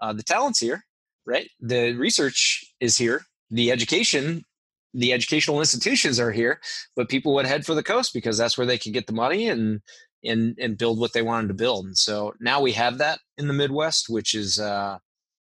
Uh, 0.00 0.12
the 0.12 0.22
talent's 0.22 0.58
here 0.58 0.84
right? 1.26 1.48
The 1.60 1.92
research 1.94 2.64
is 2.80 2.96
here, 2.98 3.24
the 3.50 3.70
education, 3.70 4.44
the 4.92 5.12
educational 5.12 5.60
institutions 5.60 6.18
are 6.18 6.32
here, 6.32 6.60
but 6.96 7.08
people 7.08 7.34
would 7.34 7.46
head 7.46 7.64
for 7.64 7.74
the 7.74 7.82
coast 7.82 8.12
because 8.12 8.36
that's 8.36 8.58
where 8.58 8.66
they 8.66 8.78
could 8.78 8.92
get 8.92 9.06
the 9.06 9.12
money 9.12 9.48
and 9.48 9.80
and 10.22 10.58
and 10.58 10.76
build 10.76 10.98
what 10.98 11.12
they 11.12 11.22
wanted 11.22 11.48
to 11.48 11.54
build. 11.54 11.86
And 11.86 11.96
so 11.96 12.34
now 12.40 12.60
we 12.60 12.72
have 12.72 12.98
that 12.98 13.20
in 13.38 13.46
the 13.46 13.54
Midwest, 13.54 14.08
which 14.08 14.34
is 14.34 14.58
uh, 14.58 14.98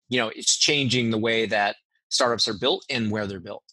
you 0.10 0.20
know, 0.20 0.32
it's 0.36 0.58
changing 0.58 1.12
the 1.12 1.18
way 1.18 1.46
that 1.46 1.76
startups 2.10 2.48
are 2.48 2.58
built 2.58 2.84
and 2.90 3.12
where 3.12 3.28
they're 3.28 3.40
built. 3.40 3.64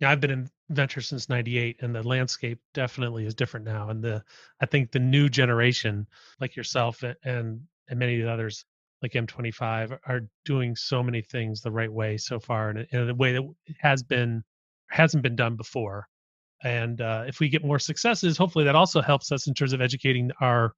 Yeah, 0.00 0.10
I've 0.10 0.20
been 0.20 0.30
in 0.30 0.50
venture 0.70 1.00
since 1.00 1.28
98 1.28 1.76
and 1.82 1.94
the 1.94 2.02
landscape 2.02 2.58
definitely 2.72 3.26
is 3.26 3.34
different 3.34 3.66
now 3.66 3.90
and 3.90 4.02
the 4.02 4.22
I 4.60 4.66
think 4.66 4.90
the 4.90 4.98
new 4.98 5.28
generation 5.28 6.06
like 6.40 6.56
yourself 6.56 7.02
and 7.02 7.62
and 7.88 7.98
many 7.98 8.20
of 8.20 8.26
the 8.26 8.32
others 8.32 8.64
like 9.02 9.12
M25 9.12 9.98
are 10.06 10.20
doing 10.44 10.76
so 10.76 11.02
many 11.02 11.22
things 11.22 11.60
the 11.60 11.72
right 11.72 11.92
way 11.92 12.16
so 12.16 12.38
far 12.38 12.70
in 12.70 12.78
a, 12.78 12.86
in 12.92 13.10
a 13.10 13.14
way 13.14 13.32
that 13.32 13.42
has 13.80 14.02
been 14.02 14.44
hasn't 14.88 15.22
been 15.22 15.36
done 15.36 15.56
before. 15.56 16.06
And 16.62 17.00
uh, 17.00 17.24
if 17.26 17.40
we 17.40 17.48
get 17.48 17.64
more 17.64 17.80
successes, 17.80 18.38
hopefully 18.38 18.64
that 18.66 18.76
also 18.76 19.02
helps 19.02 19.32
us 19.32 19.48
in 19.48 19.54
terms 19.54 19.72
of 19.72 19.80
educating 19.80 20.30
our 20.40 20.74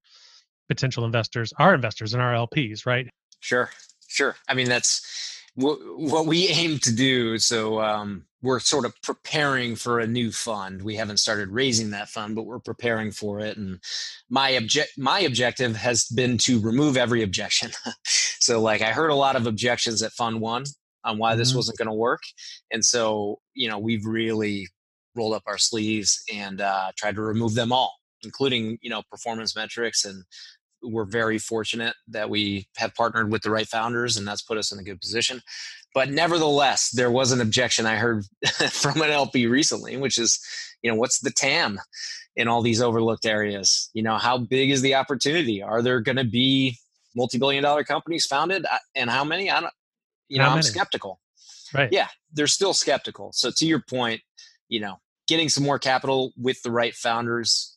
potential 0.69 1.05
investors, 1.05 1.53
our 1.59 1.75
investors, 1.75 2.15
and 2.15 2.23
our 2.23 2.33
LPs, 2.33 2.87
right? 2.87 3.07
Sure, 3.41 3.69
sure. 4.09 4.37
I 4.49 4.55
mean, 4.55 4.69
that's 4.69 5.34
what 5.55 6.27
we 6.27 6.49
aim 6.49 6.79
to 6.81 6.95
do. 6.95 7.39
So 7.39 7.81
um, 7.81 8.27
we're 8.43 8.61
sort 8.61 8.85
of 8.85 8.95
preparing 9.03 9.75
for 9.75 10.01
a 10.01 10.07
new 10.07 10.31
fund. 10.31 10.83
We 10.83 10.97
haven't 10.97 11.17
started 11.17 11.49
raising 11.49 11.91
that 11.91 12.09
fund, 12.09 12.35
but 12.35 12.45
we're 12.45 12.61
preparing 12.61 13.11
for 13.11 13.41
it. 13.41 13.57
And 13.57 13.81
my 14.29 14.51
object, 14.51 14.93
my 14.99 15.21
objective 15.21 15.77
has 15.77 16.05
been 16.05 16.39
to 16.39 16.61
remove 16.61 16.97
every 16.97 17.23
objection. 17.23 17.71
so, 18.05 18.61
like, 18.61 18.83
I 18.83 18.93
heard 18.93 19.11
a 19.11 19.15
lot 19.15 19.37
of 19.37 19.47
objections 19.47 20.03
at 20.03 20.13
Fund 20.13 20.41
One 20.41 20.65
on 21.05 21.19
why 21.19 21.33
mm-hmm. 21.33 21.39
this 21.39 21.55
wasn't 21.55 21.79
going 21.79 21.89
to 21.89 21.95
work, 21.95 22.23
and 22.71 22.85
so 22.85 23.39
you 23.55 23.69
know 23.69 23.79
we've 23.79 24.05
really 24.05 24.69
rolled 25.15 25.35
up 25.35 25.43
our 25.47 25.59
sleeves 25.59 26.23
and 26.33 26.61
uh, 26.61 26.91
tried 26.97 27.15
to 27.15 27.23
remove 27.23 27.55
them 27.55 27.73
all, 27.73 27.95
including 28.23 28.79
you 28.83 28.91
know 28.91 29.03
performance 29.11 29.57
metrics 29.57 30.05
and 30.05 30.25
we're 30.85 31.05
very 31.05 31.39
fortunate 31.39 31.95
that 32.09 32.31
we 32.31 32.69
have 32.77 32.95
partnered 32.95 33.31
with 33.31 33.43
the 33.43 33.51
right 33.51 33.67
founders 33.67 34.17
and 34.17 34.27
that's 34.27 34.43
put 34.43 34.59
us 34.59 34.73
in 34.73 34.79
a 34.79 34.83
good 34.83 35.01
position. 35.01 35.41
But 35.95 36.11
nevertheless 36.11 36.91
there 36.91 37.11
was 37.11 37.33
an 37.33 37.41
objection 37.41 37.87
i 37.87 37.97
heard 37.97 38.25
from 38.71 39.01
an 39.01 39.11
lp 39.11 39.47
recently 39.47 39.97
which 39.97 40.19
is 40.19 40.41
you 40.83 40.91
know 40.91 40.97
what's 40.97 41.21
the 41.21 41.31
tam 41.31 41.81
in 42.37 42.49
all 42.49 42.63
these 42.63 42.83
overlooked 42.83 43.27
areas? 43.27 43.91
You 43.95 44.03
know 44.03 44.17
how 44.17 44.39
big 44.39 44.71
is 44.71 44.83
the 44.83 44.95
opportunity? 44.95 45.63
Are 45.63 45.83
there 45.83 46.01
going 46.01 46.17
to 46.17 46.25
be 46.25 46.79
multi-billion 47.15 47.63
dollar 47.63 47.85
companies 47.85 48.27
founded? 48.27 48.67
And 48.95 49.09
how 49.09 49.25
many? 49.25 49.51
I 49.51 49.61
don't 49.61 49.73
you 50.29 50.39
know 50.39 50.49
i'm 50.49 50.63
skeptical. 50.63 51.21
Right. 51.73 51.89
Yeah 51.93 52.09
they're 52.33 52.47
still 52.47 52.75
skeptical. 52.75 53.33
So 53.33 53.51
to 53.57 53.67
your 53.67 53.81
point 53.81 54.21
you 54.69 54.81
know 54.81 54.97
getting 55.27 55.49
some 55.49 55.65
more 55.65 55.79
capital 55.79 56.33
with 56.37 56.61
the 56.63 56.71
right 56.71 56.95
founders 56.95 57.74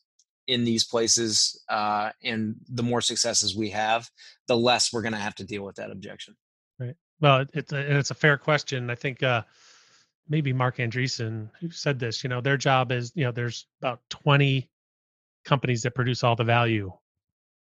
in 0.48 0.64
these 0.64 0.86
places 0.86 1.62
uh, 1.70 2.10
and 2.24 2.56
the 2.70 2.84
more 2.84 3.02
successes 3.02 3.56
we 3.56 3.70
have 3.70 4.10
the 4.48 4.58
less 4.58 4.92
we're 4.92 5.02
going 5.02 5.14
to 5.14 5.20
have 5.20 5.36
to 5.36 5.44
deal 5.44 5.64
with 5.64 5.76
that 5.76 5.92
objection 5.92 6.36
right 6.80 6.96
Well, 7.20 7.46
it's 7.54 7.74
a, 7.74 7.98
it's 7.98 8.12
a 8.12 8.16
fair 8.16 8.38
question. 8.38 8.90
I 8.90 8.96
think 8.96 9.24
uh, 9.24 9.44
maybe 10.30 10.54
mark 10.54 10.78
Andreessen 10.78 11.50
who 11.60 11.70
said 11.70 12.00
this. 12.00 12.24
You 12.24 12.30
know, 12.30 12.42
their 12.42 12.58
job 12.58 12.92
is 12.92 13.12
you 13.16 13.24
know 13.24 13.32
there's 13.32 13.66
about 13.82 14.02
20 14.10 14.70
companies 15.46 15.82
that 15.84 15.96
produce 15.96 16.24
all 16.24 16.36
the 16.36 16.44
value 16.44 16.92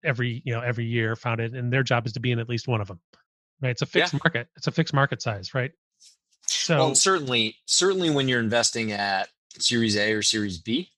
every 0.04 0.42
you 0.44 0.52
know 0.52 0.60
every 0.60 0.84
year 0.84 1.16
founded, 1.16 1.54
and 1.54 1.72
their 1.72 1.82
job 1.82 2.06
is 2.06 2.12
to 2.14 2.20
be 2.20 2.32
in 2.32 2.38
at 2.38 2.48
least 2.48 2.68
one 2.68 2.80
of 2.80 2.88
them. 2.88 3.00
Right? 3.60 3.70
It's 3.70 3.82
a 3.82 3.86
fixed 3.86 4.12
yeah. 4.12 4.20
market. 4.24 4.48
It's 4.56 4.66
a 4.66 4.72
fixed 4.72 4.94
market 4.94 5.22
size, 5.22 5.54
right? 5.54 5.72
So 6.46 6.78
well, 6.78 6.94
certainly, 6.94 7.56
certainly 7.66 8.10
when 8.10 8.28
you're 8.28 8.40
investing 8.40 8.92
at 8.92 9.28
Series 9.58 9.96
A 9.96 10.12
or 10.12 10.22
Series 10.22 10.58
B, 10.58 10.90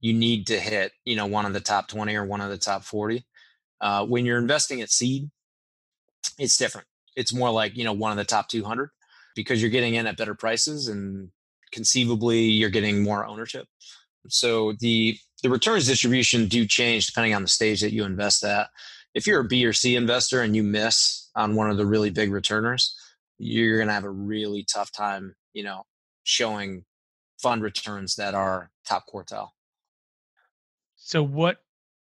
you 0.00 0.12
need 0.12 0.46
to 0.48 0.58
hit 0.58 0.92
you 1.04 1.16
know 1.16 1.26
one 1.26 1.46
of 1.46 1.52
the 1.52 1.60
top 1.60 1.88
20 1.88 2.14
or 2.14 2.24
one 2.24 2.40
of 2.40 2.50
the 2.50 2.58
top 2.58 2.84
40. 2.84 3.24
Uh, 3.80 4.04
when 4.06 4.26
you're 4.26 4.38
investing 4.38 4.80
at 4.82 4.90
seed, 4.90 5.30
it's 6.38 6.56
different. 6.56 6.86
It's 7.16 7.34
more 7.34 7.50
like 7.50 7.76
you 7.76 7.84
know 7.84 7.92
one 7.92 8.10
of 8.10 8.16
the 8.16 8.24
top 8.24 8.48
200 8.48 8.90
because 9.34 9.60
you're 9.60 9.70
getting 9.70 9.94
in 9.94 10.06
at 10.06 10.16
better 10.16 10.34
prices 10.34 10.88
and 10.88 11.30
conceivably 11.72 12.40
you're 12.40 12.70
getting 12.70 13.02
more 13.02 13.24
ownership. 13.26 13.66
So 14.28 14.72
the 14.80 15.16
the 15.42 15.50
returns 15.50 15.86
distribution 15.86 16.48
do 16.48 16.66
change 16.66 17.06
depending 17.06 17.34
on 17.34 17.42
the 17.42 17.48
stage 17.48 17.80
that 17.80 17.92
you 17.92 18.04
invest 18.04 18.44
at. 18.44 18.68
If 19.14 19.26
you're 19.26 19.40
a 19.40 19.44
B 19.44 19.64
or 19.64 19.72
C 19.72 19.96
investor 19.96 20.42
and 20.42 20.54
you 20.54 20.62
miss 20.62 21.30
on 21.34 21.54
one 21.54 21.70
of 21.70 21.76
the 21.76 21.86
really 21.86 22.10
big 22.10 22.30
returners, 22.30 22.94
you're 23.38 23.78
going 23.78 23.88
to 23.88 23.94
have 23.94 24.04
a 24.04 24.10
really 24.10 24.64
tough 24.64 24.92
time, 24.92 25.34
you 25.52 25.64
know, 25.64 25.84
showing 26.22 26.84
fund 27.42 27.62
returns 27.62 28.16
that 28.16 28.34
are 28.34 28.70
top 28.86 29.04
quartile. 29.12 29.48
So 31.10 31.24
what 31.24 31.56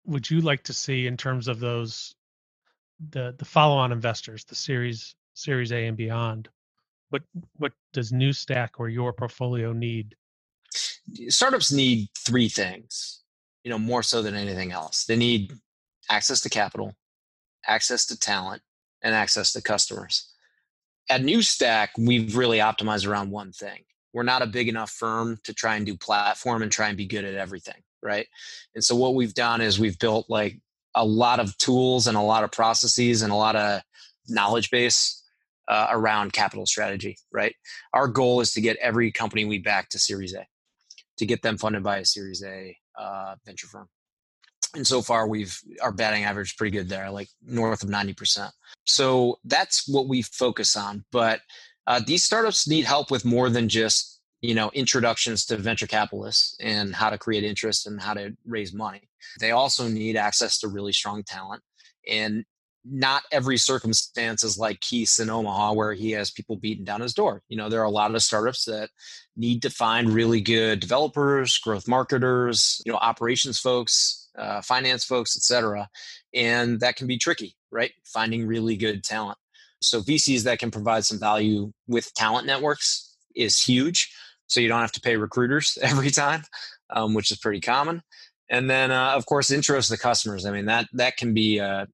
would 0.06 0.30
you 0.30 0.42
like 0.42 0.64
to 0.64 0.74
see 0.74 1.08
in 1.08 1.16
terms 1.16 1.48
of 1.48 1.62
those 1.62 2.14
the 3.12 3.34
the 3.38 3.46
follow-on 3.46 3.94
investors, 3.94 4.44
the 4.44 4.54
series 4.54 5.16
series 5.34 5.72
A 5.72 5.86
and 5.86 5.96
beyond? 5.96 6.50
What 7.10 7.22
what 7.56 7.72
does 7.94 8.12
New 8.12 8.34
Stack 8.34 8.82
or 8.82 8.90
your 8.90 9.14
portfolio 9.14 9.72
need? 9.72 10.18
Startups 11.30 11.72
need 11.72 12.10
three 12.18 12.50
things, 12.50 13.22
you 13.64 13.72
know, 13.72 13.80
more 13.80 14.04
so 14.04 14.22
than 14.22 14.36
anything 14.36 14.74
else. 14.74 15.06
They 15.06 15.16
need 15.16 15.54
access 16.10 16.42
to 16.42 16.50
capital, 16.50 16.94
access 17.66 18.06
to 18.08 18.20
talent, 18.20 18.62
and 19.02 19.16
access 19.16 19.54
to 19.54 19.62
customers. 19.62 20.34
At 21.10 21.24
New 21.24 21.42
Stack, 21.44 21.92
we've 21.98 22.36
really 22.36 22.58
optimized 22.58 23.08
around 23.08 23.32
one 23.32 23.54
thing. 23.54 23.86
We're 24.12 24.24
not 24.24 24.42
a 24.42 24.48
big 24.48 24.68
enough 24.68 24.92
firm 24.92 25.40
to 25.46 25.54
try 25.54 25.78
and 25.78 25.86
do 25.86 25.96
platform 25.96 26.62
and 26.62 26.70
try 26.70 26.90
and 26.90 26.98
be 26.98 27.06
good 27.06 27.24
at 27.24 27.36
everything, 27.36 27.82
right? 28.02 28.28
And 28.76 28.84
so 28.84 28.96
what 28.96 29.16
we've 29.16 29.34
done 29.34 29.62
is 29.62 29.80
we've 29.80 30.00
built 30.00 30.26
like 30.30 30.60
a 30.96 31.06
lot 31.06 31.40
of 31.40 31.58
tools 31.58 32.08
and 32.08 32.18
a 32.18 32.22
lot 32.22 32.44
of 32.44 32.52
processes 32.52 33.22
and 33.22 33.32
a 33.32 33.36
lot 33.36 33.56
of 33.56 33.82
knowledge 34.28 34.72
base 34.72 35.24
uh, 35.68 35.88
around 35.92 36.34
capital 36.34 36.66
strategy, 36.66 37.18
right? 37.32 37.56
Our 37.94 38.08
goal 38.08 38.42
is 38.42 38.54
to 38.54 38.62
get 38.62 38.78
every 38.78 39.12
company 39.12 39.46
we 39.46 39.60
back 39.60 39.90
to 39.90 40.00
Series 40.00 40.34
A, 40.34 40.48
to 41.18 41.26
get 41.26 41.42
them 41.42 41.58
funded 41.58 41.84
by 41.84 41.98
a 41.98 42.06
Series 42.06 42.44
A 42.44 42.78
uh, 42.98 43.36
venture 43.46 43.68
firm. 43.68 43.88
And 44.76 44.86
so 44.86 45.02
far, 45.02 45.28
we've 45.28 45.58
our 45.82 45.92
batting 45.92 46.24
average 46.24 46.58
pretty 46.58 46.76
good 46.76 46.90
there, 46.90 47.10
like 47.10 47.30
north 47.42 47.84
of 47.84 47.90
ninety 47.90 48.14
percent. 48.14 48.52
So 48.86 49.40
that's 49.46 49.88
what 49.88 50.08
we 50.08 50.22
focus 50.22 50.76
on. 50.76 51.06
But 51.12 51.40
uh, 51.86 52.02
these 52.06 52.24
startups 52.24 52.68
need 52.68 52.86
help 52.86 53.10
with 53.10 53.24
more 53.24 53.50
than 53.50 53.70
just 53.70 54.17
you 54.42 54.54
know 54.54 54.70
introductions 54.74 55.46
to 55.46 55.58
venture 55.58 55.88
capitalists 55.88 56.56
and 56.60 56.96
how 56.96 57.10
to 57.10 57.18
create 57.18 57.44
interest 57.44 57.88
and 57.88 58.02
how 58.02 58.14
to 58.14 58.36
raise 58.46 58.74
money. 58.74 59.10
They 59.40 59.52
also 59.52 59.88
need 59.88 60.16
access 60.16 60.60
to 60.60 60.68
really 60.68 60.94
strong 60.94 61.24
talent 61.24 61.64
and 62.08 62.46
not 62.90 63.24
every 63.32 63.58
circumstance 63.58 64.44
is 64.44 64.58
like 64.58 64.80
Keith's 64.80 65.20
in 65.20 65.30
Omaha 65.30 65.74
where 65.74 65.94
he 65.94 66.12
has 66.12 66.32
people 66.32 66.56
beating 66.56 66.86
down 66.86 67.02
his 67.02 67.14
door. 67.14 67.42
You 67.50 67.58
know, 67.58 67.70
there 67.70 67.82
are 67.82 67.86
a 67.86 67.90
lot 67.90 68.14
of 68.14 68.24
startups 68.24 68.66
that 68.66 68.90
need 69.36 69.62
to 69.64 69.70
find 69.70 70.10
really 70.10 70.42
good 70.42 70.80
developers, 70.80 71.58
growth 71.58 71.88
marketers, 71.88 72.82
you 72.86 72.92
know, 72.92 72.98
operations 72.98 73.60
folks, 73.60 74.30
uh, 74.38 74.62
finance 74.62 75.04
folks, 75.04 75.36
etc. 75.36 75.90
And 76.34 76.80
that 76.80 76.96
can 76.96 77.08
be 77.08 77.18
tricky, 77.18 77.56
right? 77.72 77.92
Finding 78.06 78.48
really 78.48 78.78
good 78.78 79.04
talent. 79.04 79.38
So 79.82 80.02
VCs 80.02 80.44
that 80.44 80.60
can 80.60 80.72
provide 80.72 81.06
some 81.06 81.20
value 81.20 81.72
with 81.88 82.14
talent 82.14 82.48
networks 82.48 83.16
is 83.36 83.62
huge. 83.62 84.12
So 84.48 84.60
you 84.60 84.68
don't 84.68 84.82
have 84.82 84.92
to 84.94 85.02
pay 85.02 85.18
recruiters 85.18 85.78
every 85.82 86.10
time, 86.10 86.44
um, 86.90 87.14
which 87.14 87.32
is 87.32 87.38
pretty 87.38 87.62
common. 87.62 88.02
And 88.50 88.70
then, 88.70 88.92
uh, 88.92 89.12
of 89.12 89.26
course, 89.26 89.50
intros 89.50 89.88
to 89.88 89.94
the 89.94 89.98
customers. 89.98 90.46
I 90.46 90.52
mean, 90.52 90.66
that 90.66 90.88
that 90.94 91.18
can 91.18 91.34
be 91.34 91.60
uh, 91.60 91.86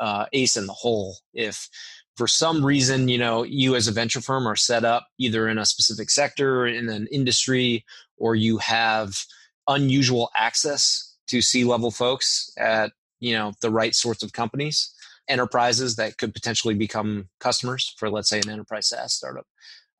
uh, 0.00 0.26
ace 0.32 0.56
in 0.56 0.66
the 0.66 0.72
hole 0.72 1.16
if 1.34 1.68
for 2.16 2.26
some 2.26 2.64
reason 2.64 3.08
you 3.08 3.18
know 3.18 3.44
you 3.44 3.76
as 3.76 3.88
a 3.88 3.92
venture 3.92 4.20
firm 4.20 4.46
are 4.46 4.56
set 4.56 4.84
up 4.84 5.06
either 5.18 5.48
in 5.48 5.58
a 5.58 5.64
specific 5.64 6.10
sector 6.10 6.66
in 6.66 6.88
an 6.88 7.06
industry 7.10 7.84
or 8.16 8.34
you 8.34 8.58
have 8.58 9.24
unusual 9.68 10.30
access 10.36 11.16
to 11.26 11.40
c 11.40 11.64
level 11.64 11.90
folks 11.90 12.50
at 12.58 12.92
you 13.20 13.32
know 13.32 13.52
the 13.60 13.70
right 13.70 13.94
sorts 13.94 14.22
of 14.22 14.32
companies 14.32 14.92
enterprises 15.28 15.96
that 15.96 16.16
could 16.18 16.34
potentially 16.34 16.74
become 16.74 17.28
customers 17.38 17.94
for 17.96 18.10
let's 18.10 18.28
say 18.28 18.40
an 18.40 18.50
enterprise 18.50 18.88
SaaS 18.88 19.14
startup 19.14 19.46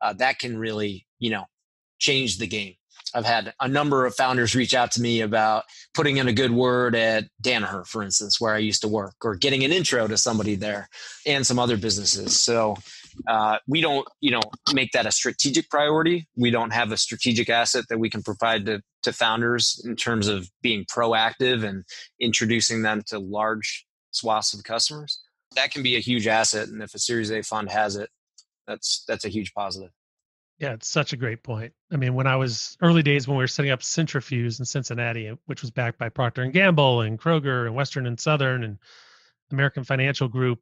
uh, 0.01 0.13
that 0.13 0.39
can 0.39 0.59
really 0.59 1.07
you 1.19 1.31
know 1.31 1.45
change 1.99 2.39
the 2.39 2.47
game 2.47 2.75
I've 3.15 3.25
had 3.25 3.55
a 3.61 3.69
number 3.69 4.07
of 4.07 4.15
founders 4.15 4.55
reach 4.55 4.75
out 4.75 4.93
to 4.93 5.01
me 5.01 5.21
about 5.21 5.65
putting 5.95 6.19
in 6.19 6.29
a 6.29 6.33
good 6.33 6.51
word 6.51 6.95
at 6.95 7.25
Danaher, 7.43 7.87
for 7.87 8.03
instance, 8.03 8.41
where 8.41 8.55
I 8.55 8.59
used 8.59 8.83
to 8.83 8.89
work, 8.89 9.15
or 9.25 9.35
getting 9.35 9.65
an 9.65 9.73
intro 9.73 10.07
to 10.07 10.17
somebody 10.17 10.55
there, 10.55 10.89
and 11.27 11.47
some 11.47 11.59
other 11.59 11.77
businesses. 11.77 12.39
So 12.39 12.77
uh, 13.27 13.59
we 13.67 13.81
don't, 13.81 14.07
you 14.21 14.31
know, 14.31 14.43
make 14.73 14.93
that 14.93 15.07
a 15.07 15.11
strategic 15.11 15.71
priority. 15.71 16.27
We 16.37 16.51
don't 16.51 16.73
have 16.73 16.93
a 16.93 16.97
strategic 16.97 17.49
asset 17.49 17.85
that 17.89 17.99
we 17.99 18.11
can 18.11 18.23
provide 18.23 18.67
to, 18.67 18.83
to 19.03 19.13
founders 19.13 19.83
in 19.85 19.97
terms 19.97 20.29
of 20.29 20.51
being 20.63 20.85
proactive 20.85 21.65
and 21.65 21.85
introducing 22.21 22.83
them 22.83 23.03
to 23.07 23.19
large 23.19 23.87
swaths 24.11 24.55
of 24.55 24.65
customers. 24.65 25.21
That 25.55 25.71
can 25.71 25.83
be 25.83 25.97
a 25.97 26.01
huge 26.01 26.27
asset, 26.27 26.69
and 26.69 26.83
if 26.83 26.95
a 26.95 26.99
Series 26.99 27.31
A 27.31 27.43
fund 27.43 27.71
has 27.71 27.97
it, 27.97 28.11
that's 28.67 29.05
that's 29.09 29.25
a 29.25 29.31
huge 29.31 29.55
positive. 29.55 29.91
Yeah, 30.59 30.73
it's 30.73 30.89
such 30.89 31.13
a 31.13 31.17
great 31.17 31.45
point. 31.45 31.73
I 31.93 31.97
mean, 31.97 32.15
when 32.15 32.27
I 32.27 32.37
was 32.37 32.77
early 32.83 33.03
days 33.03 33.29
when 33.29 33.37
we 33.37 33.45
were 33.45 33.49
setting 33.49 33.71
up 33.71 33.81
Cintrifuse 33.81 34.59
in 34.59 34.65
Cincinnati, 34.65 35.33
which 35.47 35.63
was 35.63 35.71
backed 35.71 35.99
by 35.99 36.09
Procter 36.09 36.43
and 36.43 36.53
Gamble 36.53 37.03
and 37.03 37.19
Kroger 37.19 37.67
and 37.67 37.75
Western 37.77 38.07
and 38.07 38.19
Southern 38.19 38.65
and 38.65 38.79
American 39.53 39.85
Financial 39.85 40.29
Group, 40.29 40.61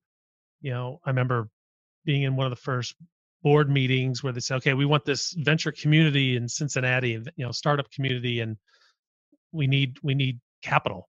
you 0.61 0.71
know, 0.71 1.01
I 1.05 1.11
remember 1.11 1.49
being 2.05 2.23
in 2.25 2.37
one 2.37 2.47
of 2.47 2.51
the 2.51 2.57
first 2.57 2.95
board 3.43 3.71
meetings 3.71 4.23
where 4.23 4.33
they 4.33 4.41
say, 4.41 4.57
"Okay, 4.57 4.75
we 4.75 4.85
want 4.87 5.05
this 5.07 5.33
venture 5.33 5.73
community 5.73 6.37
in 6.37 6.49
Cincinnati, 6.49 7.15
and 7.15 7.31
you 7.37 7.47
know, 7.47 7.53
startup 7.53 7.91
community, 7.91 8.41
and 8.41 8.57
we 9.53 9.67
need 9.67 9.99
we 10.03 10.15
need 10.15 10.41
capital." 10.63 11.09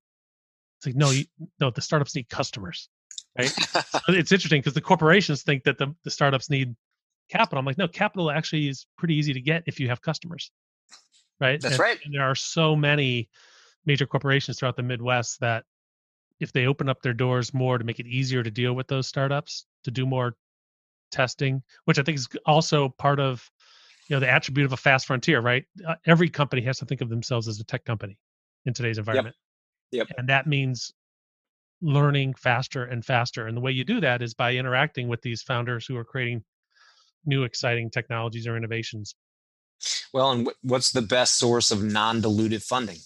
It's 0.80 0.88
like, 0.88 0.96
no, 0.96 1.12
you, 1.12 1.26
no, 1.60 1.72
the 1.72 1.82
startups 1.82 2.16
need 2.16 2.30
customers, 2.30 2.90
right? 3.38 3.52
it's 4.10 4.32
interesting 4.32 4.62
because 4.62 4.76
the 4.76 4.82
corporations 4.82 5.44
think 5.44 5.64
that 5.64 5.78
the, 5.78 5.96
the 6.04 6.12
startups 6.12 6.50
need 6.50 6.76
capital. 7.30 7.60
I'm 7.60 7.66
like, 7.66 7.78
no, 7.78 7.88
capital 7.88 8.32
actually 8.32 8.68
is 8.68 8.86
pretty 8.98 9.16
easy 9.16 9.34
to 9.34 9.42
get 9.42 9.64
if 9.66 9.80
you 9.80 9.90
have 9.90 10.02
customers. 10.02 10.52
Right. 11.40 11.62
That's 11.62 11.76
and, 11.76 11.80
right. 11.80 12.00
And 12.04 12.14
there 12.14 12.24
are 12.24 12.36
so 12.36 12.76
many 12.76 13.30
major 13.86 14.06
corporations 14.06 14.60
throughout 14.60 14.76
the 14.76 14.84
Midwest 14.84 15.40
that 15.40 15.64
if 16.40 16.52
they 16.52 16.66
open 16.66 16.90
up 16.90 17.02
their 17.02 17.14
doors 17.14 17.54
more 17.54 17.78
to 17.78 17.84
make 17.84 18.00
it 18.00 18.08
easier 18.08 18.44
to 18.44 18.52
deal 18.52 18.74
with 18.74 18.88
those 18.88 19.08
startups, 19.08 19.66
to 19.84 19.92
do 19.92 20.06
more 20.06 20.36
testing, 21.12 21.64
which 21.86 22.00
I 22.00 22.04
think 22.04 22.18
is 22.18 22.28
also 22.46 22.90
part 22.98 23.20
of 23.20 23.50
you 24.10 24.16
know 24.16 24.20
the 24.20 24.30
attribute 24.30 24.66
of 24.66 24.74
a 24.74 24.78
fast 24.78 25.06
frontier, 25.06 25.42
right? 25.42 25.66
Uh, 25.86 25.96
every 26.06 26.30
company 26.30 26.62
has 26.64 26.78
to 26.80 26.86
think 26.86 27.02
of 27.02 27.10
themselves 27.10 27.48
as 27.48 27.60
a 27.60 27.64
tech 27.64 27.84
company 27.86 28.18
in 28.66 28.74
today's 28.74 28.98
environment. 28.98 29.36
Yep. 29.92 30.08
yep. 30.10 30.18
And 30.18 30.30
that 30.30 30.48
means 30.48 30.94
learning 31.82 32.34
faster 32.36 32.86
and 32.86 33.04
faster. 33.04 33.48
And 33.48 33.56
the 33.56 33.62
way 33.62 33.72
you 33.72 33.84
do 33.84 34.00
that 34.02 34.22
is 34.22 34.34
by 34.34 34.54
interacting 34.56 35.08
with 35.08 35.22
these 35.22 35.42
founders 35.42 35.86
who 35.86 35.98
are 35.98 36.04
creating 36.04 36.44
new 37.28 37.44
exciting 37.44 37.90
technologies 37.90 38.48
or 38.48 38.58
innovations. 38.58 39.16
Well, 40.14 40.32
and 40.32 40.50
what's 40.64 40.92
the 40.92 41.02
best 41.02 41.36
source 41.36 41.72
of 41.72 41.84
non-dilutive 41.84 42.64
funding? 42.64 42.98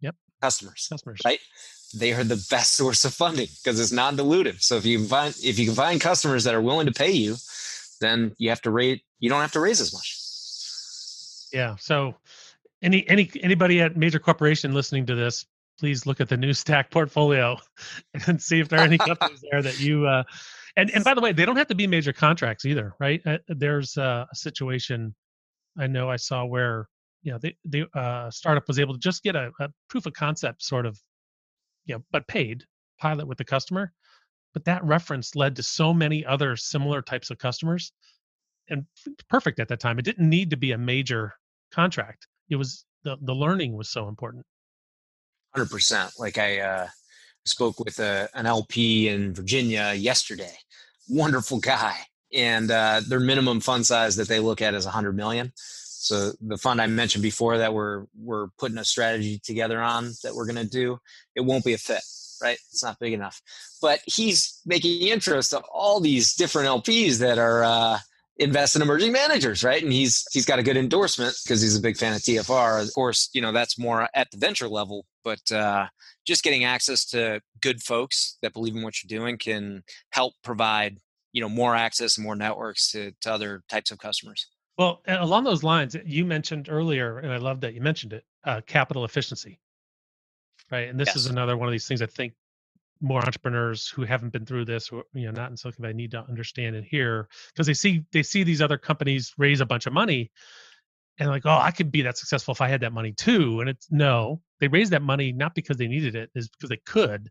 Yep, 0.00 0.16
customers. 0.40 0.88
Customers, 0.90 1.20
right? 1.24 1.38
They 1.94 2.12
are 2.12 2.24
the 2.24 2.44
best 2.50 2.74
source 2.74 3.04
of 3.04 3.14
funding 3.14 3.48
because 3.62 3.78
it's 3.78 3.92
non-dilutive. 3.92 4.60
So 4.60 4.76
if 4.76 4.84
you 4.84 5.06
find 5.06 5.34
if 5.42 5.58
you 5.58 5.66
can 5.66 5.74
find 5.74 6.00
customers 6.00 6.44
that 6.44 6.54
are 6.54 6.62
willing 6.62 6.86
to 6.86 6.92
pay 6.92 7.12
you, 7.12 7.36
then 8.00 8.34
you 8.38 8.48
have 8.48 8.62
to 8.62 8.70
rate. 8.70 9.02
You 9.20 9.30
don't 9.30 9.40
have 9.40 9.52
to 9.52 9.60
raise 9.60 9.80
as 9.80 9.92
much. 9.92 10.20
Yeah. 11.52 11.76
So 11.76 12.16
any 12.82 13.08
any 13.08 13.30
anybody 13.42 13.80
at 13.80 13.96
major 13.96 14.18
corporation 14.18 14.74
listening 14.74 15.06
to 15.06 15.14
this, 15.14 15.46
please 15.78 16.06
look 16.06 16.20
at 16.20 16.28
the 16.28 16.36
new 16.36 16.52
stack 16.62 16.90
portfolio 16.90 17.56
and 18.26 18.42
see 18.42 18.60
if 18.60 18.68
there 18.68 18.80
are 18.80 18.84
any 18.84 18.98
companies 18.98 19.42
there 19.50 19.62
that 19.62 19.80
you 19.80 20.06
uh, 20.06 20.24
and 20.76 20.90
and 20.90 21.04
by 21.04 21.14
the 21.14 21.20
way, 21.20 21.32
they 21.32 21.44
don't 21.44 21.56
have 21.56 21.68
to 21.68 21.74
be 21.74 21.86
major 21.86 22.12
contracts 22.12 22.64
either, 22.64 22.94
right? 22.98 23.20
Uh, 23.26 23.38
there's 23.48 23.96
a 23.96 24.26
situation 24.32 25.14
I 25.78 25.86
know 25.86 26.10
I 26.10 26.16
saw 26.16 26.44
where 26.44 26.88
you 27.22 27.32
know 27.32 27.38
the 27.38 27.54
the 27.64 27.98
uh, 27.98 28.30
startup 28.30 28.66
was 28.68 28.78
able 28.78 28.94
to 28.94 29.00
just 29.00 29.22
get 29.22 29.36
a, 29.36 29.50
a 29.60 29.68
proof 29.88 30.06
of 30.06 30.12
concept 30.12 30.62
sort 30.62 30.86
of, 30.86 30.98
you 31.86 31.94
know, 31.94 32.04
but 32.10 32.26
paid 32.28 32.64
pilot 32.98 33.26
with 33.26 33.38
the 33.38 33.44
customer, 33.44 33.92
but 34.52 34.64
that 34.64 34.84
reference 34.84 35.34
led 35.34 35.56
to 35.56 35.62
so 35.62 35.92
many 35.92 36.24
other 36.24 36.56
similar 36.56 37.02
types 37.02 37.30
of 37.30 37.38
customers 37.38 37.92
and 38.68 38.84
perfect 39.28 39.60
at 39.60 39.68
that 39.68 39.80
time. 39.80 39.98
It 39.98 40.04
didn't 40.04 40.28
need 40.28 40.50
to 40.50 40.56
be 40.56 40.72
a 40.72 40.78
major 40.78 41.34
contract. 41.72 42.26
It 42.48 42.56
was 42.56 42.84
the, 43.02 43.16
the 43.22 43.34
learning 43.34 43.76
was 43.76 43.90
so 43.90 44.08
important. 44.08 44.44
100%. 45.56 46.18
Like 46.18 46.38
I 46.38 46.60
uh, 46.60 46.88
spoke 47.44 47.78
with 47.78 47.98
a, 47.98 48.28
an 48.34 48.46
LP 48.46 49.08
in 49.08 49.34
Virginia 49.34 49.92
yesterday. 49.94 50.56
Wonderful 51.08 51.60
guy. 51.60 51.96
And 52.32 52.70
uh, 52.70 53.00
their 53.06 53.20
minimum 53.20 53.60
fund 53.60 53.86
size 53.86 54.16
that 54.16 54.28
they 54.28 54.40
look 54.40 54.60
at 54.60 54.74
is 54.74 54.84
100 54.84 55.16
million. 55.16 55.52
So 55.56 56.32
the 56.40 56.58
fund 56.58 56.82
I 56.82 56.86
mentioned 56.86 57.22
before 57.22 57.56
that 57.58 57.72
we're 57.72 58.04
we're 58.18 58.48
putting 58.58 58.76
a 58.76 58.84
strategy 58.84 59.38
together 59.42 59.80
on 59.80 60.12
that 60.22 60.34
we're 60.34 60.44
going 60.44 60.56
to 60.56 60.68
do, 60.68 60.98
it 61.34 61.40
won't 61.40 61.64
be 61.64 61.72
a 61.72 61.78
fit, 61.78 62.02
right? 62.42 62.58
It's 62.70 62.82
not 62.82 62.98
big 62.98 63.14
enough. 63.14 63.40
But 63.80 64.00
he's 64.04 64.60
making 64.66 65.06
interest 65.08 65.54
of 65.54 65.64
all 65.72 66.00
these 66.00 66.34
different 66.34 66.68
LPs 66.68 67.20
that 67.20 67.38
are 67.38 67.64
uh, 67.64 67.98
invest 68.36 68.76
in 68.76 68.82
emerging 68.82 69.12
managers, 69.12 69.62
right? 69.62 69.82
And 69.82 69.92
he's 69.92 70.26
he's 70.32 70.46
got 70.46 70.58
a 70.58 70.62
good 70.62 70.76
endorsement 70.76 71.34
because 71.44 71.62
he's 71.62 71.76
a 71.76 71.80
big 71.80 71.96
fan 71.96 72.14
of 72.14 72.20
TFR. 72.20 72.82
Of 72.82 72.92
course, 72.94 73.30
you 73.32 73.40
know 73.40 73.52
that's 73.52 73.78
more 73.78 74.08
at 74.14 74.30
the 74.30 74.38
venture 74.38 74.68
level, 74.68 75.06
but 75.22 75.50
uh, 75.52 75.86
just 76.26 76.42
getting 76.42 76.64
access 76.64 77.04
to 77.06 77.40
good 77.60 77.82
folks 77.82 78.38
that 78.42 78.52
believe 78.52 78.74
in 78.74 78.82
what 78.82 79.02
you're 79.02 79.18
doing 79.18 79.38
can 79.38 79.82
help 80.10 80.34
provide 80.42 80.98
you 81.32 81.40
know 81.40 81.48
more 81.48 81.74
access 81.74 82.16
and 82.16 82.24
more 82.24 82.36
networks 82.36 82.90
to, 82.92 83.12
to 83.20 83.32
other 83.32 83.62
types 83.68 83.90
of 83.90 83.98
customers. 83.98 84.46
Well, 84.76 85.02
along 85.06 85.44
those 85.44 85.62
lines, 85.62 85.96
you 86.04 86.24
mentioned 86.24 86.68
earlier, 86.68 87.18
and 87.18 87.32
I 87.32 87.36
love 87.36 87.60
that 87.60 87.74
you 87.74 87.80
mentioned 87.80 88.12
it, 88.12 88.24
uh, 88.42 88.60
capital 88.66 89.04
efficiency, 89.04 89.60
right? 90.72 90.88
And 90.88 90.98
this 90.98 91.10
yes. 91.10 91.16
is 91.16 91.26
another 91.26 91.56
one 91.56 91.68
of 91.68 91.72
these 91.72 91.86
things 91.86 92.02
I 92.02 92.06
think 92.06 92.34
more 93.04 93.20
entrepreneurs 93.20 93.88
who 93.88 94.02
haven't 94.04 94.32
been 94.32 94.46
through 94.46 94.64
this, 94.64 94.90
or 94.90 95.04
you 95.14 95.26
know, 95.26 95.32
not 95.32 95.50
in 95.50 95.56
Silicon 95.56 95.82
Valley, 95.82 95.94
need 95.94 96.10
to 96.12 96.24
understand 96.28 96.76
and 96.76 96.84
hear 96.84 97.28
because 97.52 97.66
they 97.66 97.74
see 97.74 98.04
they 98.12 98.22
see 98.22 98.42
these 98.42 98.62
other 98.62 98.78
companies 98.78 99.32
raise 99.38 99.60
a 99.60 99.66
bunch 99.66 99.86
of 99.86 99.92
money, 99.92 100.30
and 101.18 101.28
like, 101.28 101.46
oh, 101.46 101.58
I 101.58 101.70
could 101.70 101.92
be 101.92 102.02
that 102.02 102.18
successful 102.18 102.52
if 102.52 102.60
I 102.60 102.68
had 102.68 102.80
that 102.80 102.92
money 102.92 103.12
too. 103.12 103.60
And 103.60 103.68
it's 103.68 103.86
no, 103.90 104.40
they 104.60 104.68
raised 104.68 104.92
that 104.92 105.02
money 105.02 105.32
not 105.32 105.54
because 105.54 105.76
they 105.76 105.88
needed 105.88 106.16
it, 106.16 106.30
is 106.34 106.48
because 106.48 106.70
they 106.70 106.80
could, 106.86 107.30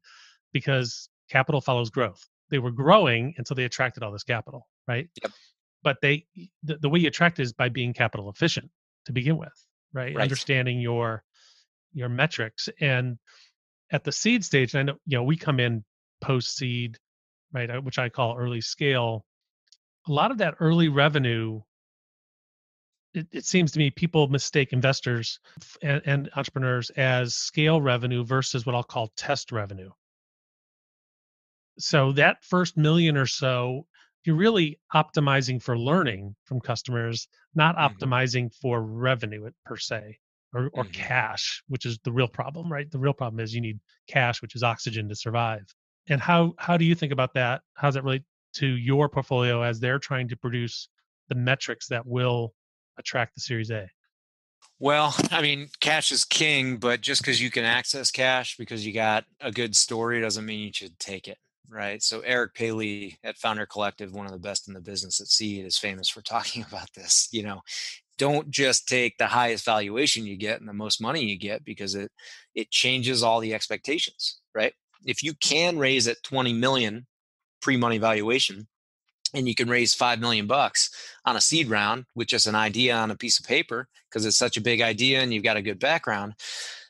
because 0.54 1.10
capital 1.30 1.62
follows 1.62 1.90
growth. 1.90 2.24
They 2.50 2.60
were 2.60 2.72
growing, 2.72 3.34
and 3.38 3.48
so 3.48 3.54
they 3.56 3.66
attracted 3.66 4.04
all 4.04 4.12
this 4.12 4.24
capital, 4.24 4.68
right? 4.88 5.10
Yep 5.22 5.32
but 5.84 5.98
they 6.02 6.26
the, 6.64 6.78
the 6.78 6.90
way 6.90 7.00
you 7.00 7.08
attract 7.08 7.40
is 7.40 7.54
by 7.54 7.70
being 7.70 7.94
capital 7.94 8.30
efficient 8.30 8.70
to 9.06 9.12
begin 9.12 9.38
with 9.38 9.52
right? 9.94 10.16
right 10.16 10.24
understanding 10.24 10.80
your 10.80 11.24
your 11.94 12.10
metrics 12.10 12.70
and 12.80 13.18
at 13.92 14.04
the 14.04 14.12
seed 14.12 14.44
stage 14.44 14.74
and 14.74 14.80
i 14.80 14.84
know 14.84 14.98
you 15.06 15.18
know 15.18 15.24
we 15.24 15.36
come 15.36 15.60
in 15.60 15.84
post 16.22 16.56
seed 16.56 16.98
right 17.52 17.70
uh, 17.70 17.82
which 17.82 18.00
i 18.00 18.10
call 18.10 18.38
early 18.38 18.62
scale 18.62 19.26
a 20.08 20.12
lot 20.12 20.32
of 20.32 20.38
that 20.38 20.56
early 20.60 20.90
revenue 20.90 21.62
it, 23.14 23.28
it 23.32 23.46
seems 23.46 23.72
to 23.72 23.80
me 23.80 23.92
people 23.92 24.28
mistake 24.28 24.74
investors 24.74 25.40
and, 25.82 26.02
and 26.06 26.30
entrepreneurs 26.36 26.90
as 26.92 27.36
scale 27.36 27.82
revenue 27.82 28.24
versus 28.24 28.66
what 28.66 28.76
i'll 28.76 28.84
call 28.84 29.12
test 29.16 29.52
revenue 29.52 29.90
so 31.80 32.12
that 32.12 32.44
first 32.44 32.78
million 32.78 33.18
or 33.18 33.26
so 33.26 33.86
you're 34.26 34.36
really 34.36 34.80
optimizing 34.94 35.62
for 35.62 35.78
learning 35.78 36.36
from 36.46 36.62
customers, 36.62 37.28
not 37.56 37.76
mm-hmm. 37.76 37.94
optimizing 37.94 38.54
for 38.54 38.82
revenue 38.82 39.50
per 39.66 39.78
se 39.78 40.18
or, 40.54 40.70
or 40.74 40.84
mm-hmm. 40.84 40.92
cash, 40.92 41.64
which 41.68 41.86
is 41.86 41.98
the 42.04 42.12
real 42.12 42.28
problem, 42.28 42.72
right? 42.72 42.90
The 42.90 43.00
real 43.00 43.14
problem 43.14 43.40
is 43.40 43.54
you 43.54 43.62
need 43.62 43.80
cash, 44.08 44.42
which 44.42 44.56
is 44.56 44.64
oxygen 44.64 45.10
to 45.10 45.16
survive. 45.16 45.64
And 46.10 46.20
how 46.20 46.54
how 46.58 46.78
do 46.78 46.86
you 46.86 46.96
think 46.96 47.14
about 47.14 47.34
that? 47.36 47.62
How 47.76 47.88
does 47.88 47.96
that 47.96 48.04
relate 48.04 48.24
to 48.56 48.68
your 48.68 49.10
portfolio 49.10 49.62
as 49.62 49.80
they're 49.80 50.00
trying 50.00 50.28
to 50.30 50.38
produce 50.38 50.90
the 51.30 51.36
metrics 51.36 51.88
that 51.88 52.06
will 52.06 52.54
attract 52.98 53.36
the 53.36 53.42
Series 53.42 53.72
A? 53.72 53.88
Well, 54.80 55.16
I 55.32 55.42
mean, 55.42 55.70
cash 55.80 56.12
is 56.12 56.26
king, 56.26 56.78
but 56.78 57.02
just 57.02 57.22
because 57.22 57.42
you 57.42 57.50
can 57.50 57.64
access 57.64 58.12
cash 58.12 58.58
because 58.58 58.86
you 58.86 58.94
got 58.94 59.24
a 59.40 59.52
good 59.52 59.76
story 59.76 60.22
doesn't 60.22 60.46
mean 60.46 60.60
you 60.60 60.74
should 60.74 61.00
take 61.00 61.28
it 61.28 61.38
right? 61.70 62.02
So 62.04 62.22
Eric 62.22 62.54
Paley 62.54 63.18
at 63.24 63.38
Founder 63.38 63.66
Collective, 63.66 64.14
one 64.14 64.26
of 64.26 64.32
the 64.32 64.40
best 64.40 64.68
in 64.68 64.74
the 64.74 64.82
business 64.82 65.20
at 65.20 65.28
Seed, 65.28 65.66
is 65.66 65.78
famous 65.78 66.10
for 66.10 66.22
talking 66.24 66.64
about 66.68 66.92
this. 66.94 67.28
You 67.32 67.44
know, 67.44 67.62
don't 68.18 68.50
just 68.50 68.88
take 68.88 69.18
the 69.18 69.28
highest 69.28 69.66
valuation 69.66 70.26
you 70.26 70.38
get 70.38 70.60
and 70.60 70.70
the 70.70 70.74
most 70.74 71.02
money 71.02 71.24
you 71.24 71.38
get 71.38 71.64
because 71.66 71.96
it 71.96 72.12
it 72.56 72.70
changes 72.70 73.24
all 73.24 73.40
the 73.40 73.54
expectations, 73.54 74.40
right? 74.54 74.74
If 75.06 75.24
you 75.24 75.34
can 75.34 75.78
raise 75.78 76.08
at 76.08 76.24
20 76.24 76.54
million 76.54 77.08
pre-money 77.62 77.98
valuation 77.98 78.68
and 79.34 79.48
you 79.48 79.56
can 79.56 79.70
raise 79.70 79.94
5 79.94 80.20
million 80.20 80.48
bucks 80.48 80.90
on 81.26 81.36
a 81.36 81.42
seed 81.42 81.70
round 81.70 82.06
with 82.16 82.28
just 82.28 82.46
an 82.46 82.56
idea 82.56 82.96
on 82.96 83.12
a 83.12 83.18
piece 83.18 83.40
of 83.40 83.46
paper 83.46 83.88
because 84.10 84.26
it's 84.26 84.38
such 84.38 84.58
a 84.58 84.62
big 84.62 84.82
idea 84.82 85.22
and 85.22 85.34
you've 85.34 85.44
got 85.44 85.58
a 85.58 85.62
good 85.62 85.80
background, 85.80 86.36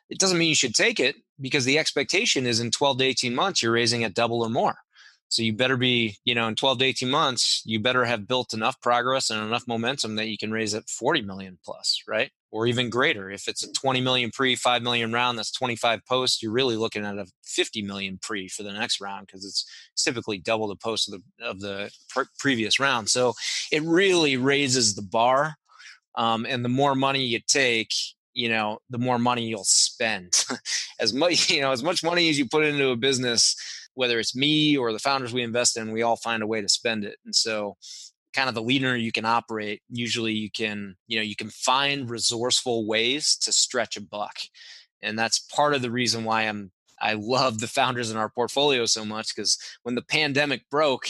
it 0.10 0.20
doesn't 0.20 0.38
mean 0.38 0.50
you 0.50 0.56
should 0.56 0.76
take 0.76 1.00
it 1.00 1.16
because 1.40 1.66
the 1.66 1.80
expectation 1.80 2.46
is 2.46 2.60
in 2.60 2.70
12 2.70 2.98
to 3.00 3.04
18 3.06 3.34
months 3.34 3.64
you're 3.64 3.72
raising 3.72 4.04
at 4.04 4.14
double 4.14 4.42
or 4.42 4.50
more 4.50 4.76
so 5.30 5.42
you 5.42 5.54
better 5.54 5.78
be 5.78 6.18
you 6.26 6.36
know 6.36 6.48
in 6.48 6.56
12 6.56 6.80
to 6.80 6.86
18 6.86 7.10
months 7.10 7.62
you 7.66 7.80
better 7.80 8.06
have 8.06 8.28
built 8.28 8.54
enough 8.54 8.80
progress 8.82 9.30
and 9.30 9.42
enough 9.42 9.64
momentum 9.68 10.16
that 10.16 10.28
you 10.28 10.38
can 10.38 10.52
raise 10.52 10.74
at 10.74 10.90
40 10.90 11.22
million 11.24 11.58
plus 11.64 12.04
right? 12.08 12.32
Or 12.52 12.68
even 12.68 12.92
greater. 12.92 13.32
If 13.32 13.48
it's 13.48 13.64
a 13.64 13.72
20 13.74 14.00
million 14.02 14.30
pre 14.32 14.56
5 14.56 14.84
million 14.84 15.12
round 15.12 15.38
that's 15.38 15.52
25 15.52 16.06
posts 16.06 16.42
you're 16.42 16.52
really 16.52 16.76
looking 16.76 17.06
at 17.06 17.18
a 17.18 17.26
50 17.46 17.82
million 17.82 18.20
pre 18.22 18.48
for 18.48 18.64
the 18.64 18.72
next 18.72 19.02
round 19.02 19.28
because 19.28 19.46
it's 19.46 19.66
typically 19.96 20.38
double 20.38 20.68
the 20.68 20.76
post 20.76 21.12
of 21.12 21.20
the 21.20 21.46
of 21.46 21.60
the 21.60 21.92
pre- 22.10 22.26
previous 22.40 22.80
round. 22.80 23.10
So 23.10 23.34
it 23.72 23.82
really 23.84 24.38
raises 24.38 24.96
the 24.96 25.02
bar 25.02 25.56
um, 26.16 26.46
and 26.48 26.64
the 26.64 26.70
more 26.70 26.96
money 26.96 27.24
you 27.24 27.40
take 27.48 27.92
you 28.36 28.50
know 28.50 28.80
the 28.90 28.98
more 28.98 29.20
money 29.20 29.46
you'll 29.46 29.64
spend. 29.64 30.46
As 31.00 31.14
much 31.14 31.50
you 31.50 31.62
know 31.62 31.72
as 31.72 31.84
much 31.84 32.04
money 32.04 32.30
as 32.30 32.38
you 32.38 32.48
put 32.48 32.64
into 32.64 32.90
a 32.90 32.96
business 32.96 33.56
whether 33.96 34.20
it's 34.20 34.36
me 34.36 34.78
or 34.78 34.92
the 34.92 35.00
founders 35.00 35.34
we 35.34 35.44
invest 35.44 35.78
in 35.78 35.92
we 35.92 36.02
all 36.02 36.16
find 36.16 36.44
a 36.44 36.48
way 36.48 36.62
to 36.62 36.70
spend 36.70 37.04
it 37.04 37.18
and 37.26 37.36
so 37.36 37.76
kind 38.34 38.50
of 38.50 38.56
the 38.56 38.62
leader 38.62 38.96
you 38.98 39.12
can 39.12 39.26
operate 39.26 39.82
usually 39.90 40.34
you 40.34 40.50
can 40.50 40.96
you 41.08 41.18
know 41.18 41.24
you 41.24 41.36
can 41.36 41.50
find 41.50 42.10
resourceful 42.10 42.86
ways 42.88 43.36
to 43.38 43.52
stretch 43.52 43.96
a 43.98 44.02
buck 44.02 44.38
and 45.02 45.18
that's 45.18 45.40
part 45.40 45.74
of 45.74 45.82
the 45.82 45.92
reason 45.92 46.24
why 46.24 46.44
i'm 46.44 46.72
i 47.02 47.14
love 47.14 47.60
the 47.60 47.68
founders 47.68 48.12
in 48.12 48.18
our 48.18 48.30
portfolio 48.30 48.86
so 48.86 49.06
much 49.06 49.36
because 49.36 49.58
when 49.84 49.96
the 49.96 50.02
pandemic 50.02 50.70
broke 50.70 51.10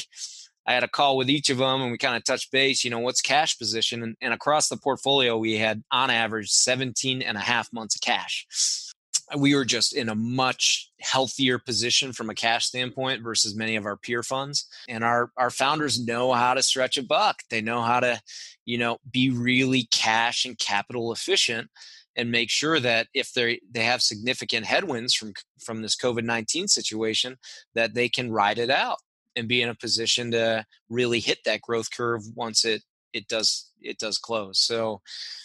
I 0.65 0.73
had 0.73 0.83
a 0.83 0.87
call 0.87 1.17
with 1.17 1.29
each 1.29 1.49
of 1.49 1.57
them 1.57 1.81
and 1.81 1.91
we 1.91 1.97
kind 1.97 2.15
of 2.15 2.23
touched 2.23 2.51
base, 2.51 2.83
you 2.83 2.89
know, 2.89 2.99
what's 2.99 3.21
cash 3.21 3.57
position? 3.57 4.01
And, 4.01 4.15
and, 4.21 4.33
across 4.33 4.69
the 4.69 4.77
portfolio, 4.77 5.37
we 5.37 5.57
had 5.57 5.83
on 5.91 6.09
average 6.09 6.49
17 6.51 7.21
and 7.21 7.37
a 7.37 7.41
half 7.41 7.71
months 7.73 7.95
of 7.95 8.01
cash. 8.01 8.92
We 9.37 9.55
were 9.55 9.65
just 9.65 9.93
in 9.93 10.09
a 10.09 10.15
much 10.15 10.91
healthier 10.99 11.59
position 11.59 12.13
from 12.13 12.29
a 12.29 12.35
cash 12.35 12.65
standpoint 12.65 13.23
versus 13.23 13.55
many 13.55 13.75
of 13.75 13.85
our 13.85 13.97
peer 13.97 14.23
funds. 14.23 14.67
And 14.87 15.03
our, 15.03 15.31
our 15.37 15.49
founders 15.49 16.05
know 16.05 16.31
how 16.33 16.53
to 16.53 16.63
stretch 16.63 16.97
a 16.97 17.03
buck. 17.03 17.41
They 17.49 17.61
know 17.61 17.81
how 17.81 17.99
to, 17.99 18.21
you 18.65 18.77
know, 18.77 18.97
be 19.11 19.29
really 19.29 19.87
cash 19.91 20.45
and 20.45 20.57
capital 20.57 21.11
efficient 21.11 21.69
and 22.15 22.31
make 22.31 22.49
sure 22.49 22.79
that 22.79 23.07
if 23.13 23.33
they 23.33 23.59
they 23.71 23.83
have 23.83 24.01
significant 24.01 24.65
headwinds 24.65 25.13
from 25.13 25.33
from 25.59 25.81
this 25.81 25.95
COVID-19 25.95 26.69
situation 26.69 27.37
that 27.75 27.93
they 27.93 28.09
can 28.09 28.31
ride 28.31 28.59
it 28.59 28.69
out 28.69 28.99
and 29.35 29.47
be 29.47 29.61
in 29.61 29.69
a 29.69 29.75
position 29.75 30.31
to 30.31 30.65
really 30.89 31.19
hit 31.19 31.39
that 31.45 31.61
growth 31.61 31.89
curve 31.91 32.21
once 32.35 32.65
it 32.65 32.83
it 33.13 33.27
does 33.27 33.69
it 33.81 33.99
does 33.99 34.17
close. 34.17 34.59
So, 34.59 35.01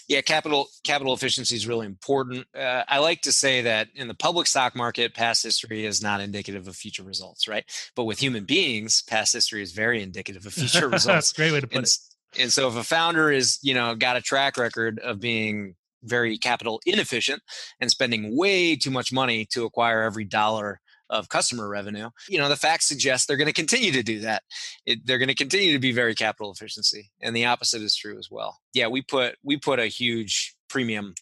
yeah, 0.08 0.20
capital 0.20 0.68
capital 0.84 1.12
efficiency 1.12 1.56
is 1.56 1.66
really 1.66 1.86
important. 1.86 2.46
Uh, 2.56 2.84
I 2.88 2.98
like 2.98 3.20
to 3.22 3.32
say 3.32 3.62
that 3.62 3.88
in 3.94 4.08
the 4.08 4.14
public 4.14 4.46
stock 4.46 4.74
market, 4.74 5.14
past 5.14 5.42
history 5.42 5.84
is 5.84 6.02
not 6.02 6.20
indicative 6.20 6.68
of 6.68 6.76
future 6.76 7.02
results, 7.02 7.48
right? 7.48 7.64
But 7.94 8.04
with 8.04 8.18
human 8.18 8.44
beings, 8.44 9.02
past 9.02 9.32
history 9.32 9.62
is 9.62 9.72
very 9.72 10.02
indicative 10.02 10.46
of 10.46 10.52
future 10.52 10.88
results. 10.88 11.06
That's 11.06 11.32
a 11.32 11.36
great 11.36 11.52
way 11.52 11.60
to 11.60 11.66
put 11.66 11.76
and, 11.76 11.86
it. 11.86 12.42
And 12.42 12.52
so, 12.52 12.68
if 12.68 12.76
a 12.76 12.84
founder 12.84 13.30
is 13.30 13.58
you 13.62 13.74
know 13.74 13.94
got 13.94 14.16
a 14.16 14.22
track 14.22 14.56
record 14.56 14.98
of 15.00 15.20
being 15.20 15.74
very 16.04 16.38
capital 16.38 16.80
inefficient 16.86 17.42
and 17.80 17.90
spending 17.90 18.36
way 18.36 18.76
too 18.76 18.90
much 18.90 19.12
money 19.12 19.44
to 19.46 19.64
acquire 19.64 20.02
every 20.02 20.24
dollar 20.24 20.80
of 21.10 21.28
customer 21.28 21.68
revenue, 21.68 22.10
you 22.28 22.38
know, 22.38 22.48
the 22.48 22.56
facts 22.56 22.86
suggest 22.86 23.26
they're 23.26 23.36
going 23.36 23.46
to 23.46 23.52
continue 23.52 23.92
to 23.92 24.02
do 24.02 24.20
that. 24.20 24.42
It, 24.86 25.06
they're 25.06 25.18
going 25.18 25.28
to 25.28 25.34
continue 25.34 25.72
to 25.72 25.78
be 25.78 25.92
very 25.92 26.14
capital 26.14 26.52
efficiency, 26.52 27.10
and 27.20 27.34
the 27.34 27.46
opposite 27.46 27.82
is 27.82 27.96
true 27.96 28.18
as 28.18 28.30
well. 28.30 28.58
Yeah, 28.74 28.88
we 28.88 29.02
put 29.02 29.36
we 29.42 29.56
put 29.56 29.78
a 29.78 29.86
huge 29.86 30.54
premium 30.68 31.14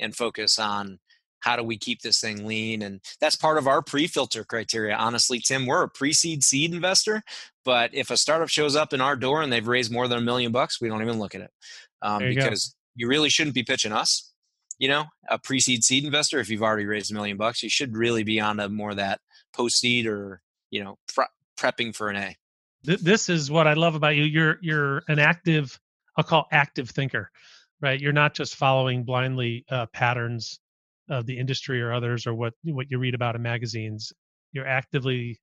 and 0.00 0.14
focus 0.16 0.58
on 0.58 0.98
how 1.44 1.56
do 1.56 1.62
we 1.62 1.76
keep 1.76 2.00
this 2.00 2.20
thing 2.20 2.46
lean 2.46 2.80
and 2.80 3.00
that's 3.20 3.36
part 3.36 3.58
of 3.58 3.68
our 3.68 3.82
pre-filter 3.82 4.44
criteria 4.44 4.96
honestly 4.96 5.38
tim 5.38 5.66
we're 5.66 5.82
a 5.82 5.88
pre-seed 5.88 6.42
seed 6.42 6.72
investor 6.72 7.22
but 7.64 7.90
if 7.92 8.10
a 8.10 8.16
startup 8.16 8.48
shows 8.48 8.74
up 8.74 8.94
in 8.94 9.00
our 9.00 9.14
door 9.14 9.42
and 9.42 9.52
they've 9.52 9.68
raised 9.68 9.92
more 9.92 10.08
than 10.08 10.18
a 10.18 10.22
million 10.22 10.52
bucks 10.52 10.80
we 10.80 10.88
don't 10.88 11.02
even 11.02 11.18
look 11.18 11.34
at 11.34 11.42
it 11.42 11.50
um, 12.00 12.22
you 12.22 12.34
because 12.34 12.68
go. 12.68 12.74
you 12.96 13.08
really 13.08 13.28
shouldn't 13.28 13.54
be 13.54 13.62
pitching 13.62 13.92
us 13.92 14.32
you 14.78 14.88
know 14.88 15.04
a 15.28 15.38
pre-seed 15.38 15.84
seed 15.84 16.04
investor 16.04 16.40
if 16.40 16.48
you've 16.48 16.62
already 16.62 16.86
raised 16.86 17.10
a 17.10 17.14
million 17.14 17.36
bucks 17.36 17.62
you 17.62 17.68
should 17.68 17.94
really 17.94 18.22
be 18.22 18.40
on 18.40 18.58
a 18.58 18.68
more 18.68 18.94
that 18.94 19.20
post 19.54 19.78
seed 19.80 20.06
or 20.06 20.42
you 20.70 20.82
know 20.82 20.98
prepping 21.56 21.94
for 21.94 22.10
an 22.10 22.16
A. 22.16 22.36
This 22.82 23.30
is 23.30 23.50
what 23.50 23.66
I 23.66 23.72
love 23.72 23.94
about 23.94 24.16
you. 24.16 24.24
You're 24.24 24.58
you're 24.60 25.02
an 25.08 25.18
active, 25.18 25.78
I'll 26.16 26.24
call 26.24 26.46
active 26.52 26.90
thinker, 26.90 27.30
right? 27.80 27.98
You're 27.98 28.12
not 28.12 28.34
just 28.34 28.56
following 28.56 29.04
blindly 29.04 29.64
uh, 29.70 29.86
patterns 29.86 30.60
of 31.08 31.24
the 31.26 31.38
industry 31.38 31.80
or 31.80 31.92
others 31.94 32.26
or 32.26 32.34
what 32.34 32.52
what 32.64 32.90
you 32.90 32.98
read 32.98 33.14
about 33.14 33.36
in 33.36 33.42
magazines. 33.42 34.12
You're 34.52 34.66
actively 34.66 35.40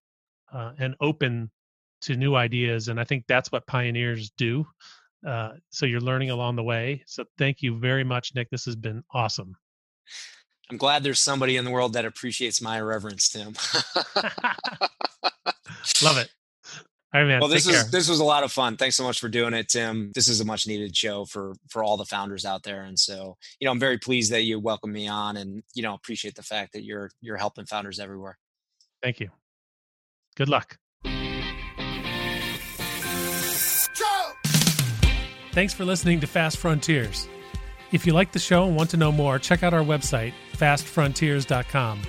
uh, 0.54 0.74
and 0.78 0.96
open 1.02 1.50
to 2.02 2.16
new 2.16 2.36
ideas, 2.36 2.90
and 2.90 3.00
I 3.00 3.06
think 3.06 3.26
that's 3.28 3.52
what 3.52 3.66
pioneers 3.66 4.32
do. 4.38 4.66
Uh, 5.26 5.54
so 5.70 5.86
you're 5.86 6.02
learning 6.02 6.30
along 6.32 6.56
the 6.56 6.64
way. 6.64 7.04
So 7.06 7.26
thank 7.38 7.62
you 7.62 7.80
very 7.80 8.04
much, 8.04 8.34
Nick. 8.36 8.50
This 8.50 8.66
has 8.66 8.76
been 8.76 9.04
awesome. 9.14 9.56
I'm 10.72 10.78
glad 10.78 11.04
there's 11.04 11.20
somebody 11.20 11.58
in 11.58 11.66
the 11.66 11.72
world 11.72 11.94
that 11.94 12.06
appreciates 12.06 12.62
my 12.62 12.78
irreverence, 12.78 13.28
Tim. 13.28 13.48
Love 16.02 16.18
it. 16.18 16.30
All 17.14 17.20
right, 17.20 17.28
man. 17.28 17.42
Well, 17.42 17.50
this 17.50 17.68
is 17.68 17.92
this 17.92 18.08
was 18.08 18.22
a 18.22 18.24
lot 18.24 18.46
of 18.46 18.54
fun. 18.54 18.78
Thanks 18.78 18.96
so 18.96 19.04
much 19.04 19.20
for 19.20 19.28
doing 19.28 19.54
it, 19.54 19.68
Tim. 19.68 20.14
This 20.16 20.30
is 20.30 20.40
a 20.40 20.46
much 20.46 20.68
needed 20.68 20.96
show 20.96 21.26
for 21.26 21.56
for 21.70 21.84
all 21.84 21.98
the 21.98 22.06
founders 22.06 22.46
out 22.46 22.64
there, 22.64 22.84
and 22.84 22.98
so 22.98 23.36
you 23.60 23.66
know 23.66 23.72
I'm 23.72 23.82
very 23.82 23.98
pleased 23.98 24.32
that 24.32 24.44
you 24.44 24.62
welcome 24.62 24.94
me 24.94 25.10
on, 25.10 25.36
and 25.36 25.62
you 25.74 25.84
know 25.84 25.94
appreciate 25.94 26.36
the 26.36 26.44
fact 26.44 26.72
that 26.72 26.86
you're 26.86 27.12
you're 27.20 27.36
helping 27.36 27.66
founders 27.66 28.00
everywhere. 28.00 28.38
Thank 29.04 29.20
you. 29.20 29.30
Good 30.38 30.48
luck. 30.48 30.78
Thanks 35.52 35.74
for 35.74 35.84
listening 35.84 36.22
to 36.22 36.28
Fast 36.28 36.60
Frontiers. 36.60 37.28
If 37.92 38.08
you 38.08 38.14
like 38.14 38.32
the 38.32 38.40
show 38.40 38.66
and 38.66 38.76
want 38.76 38.90
to 38.92 38.98
know 38.98 39.12
more, 39.12 39.38
check 39.38 39.64
out 39.64 39.74
our 39.74 39.84
website, 39.84 40.34
fastfrontiers.com. 40.54 42.02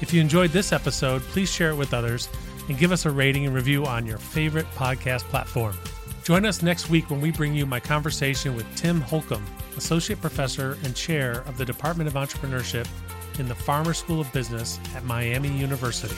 If 0.00 0.12
you 0.12 0.20
enjoyed 0.20 0.50
this 0.50 0.72
episode, 0.72 1.22
please 1.22 1.50
share 1.50 1.70
it 1.70 1.76
with 1.76 1.94
others 1.94 2.28
and 2.68 2.76
give 2.76 2.90
us 2.90 3.06
a 3.06 3.10
rating 3.10 3.46
and 3.46 3.54
review 3.54 3.86
on 3.86 4.04
your 4.04 4.18
favorite 4.18 4.66
podcast 4.72 5.22
platform. 5.24 5.76
Join 6.24 6.44
us 6.44 6.62
next 6.62 6.90
week 6.90 7.08
when 7.08 7.20
we 7.20 7.30
bring 7.30 7.54
you 7.54 7.66
my 7.66 7.78
conversation 7.78 8.56
with 8.56 8.66
Tim 8.76 9.00
Holcomb, 9.00 9.44
Associate 9.76 10.20
Professor 10.20 10.76
and 10.84 10.94
Chair 10.94 11.42
of 11.46 11.56
the 11.56 11.64
Department 11.64 12.08
of 12.08 12.14
Entrepreneurship 12.14 12.88
in 13.38 13.46
the 13.46 13.54
Farmer 13.54 13.94
School 13.94 14.20
of 14.20 14.32
Business 14.32 14.80
at 14.96 15.04
Miami 15.04 15.48
University. 15.48 16.14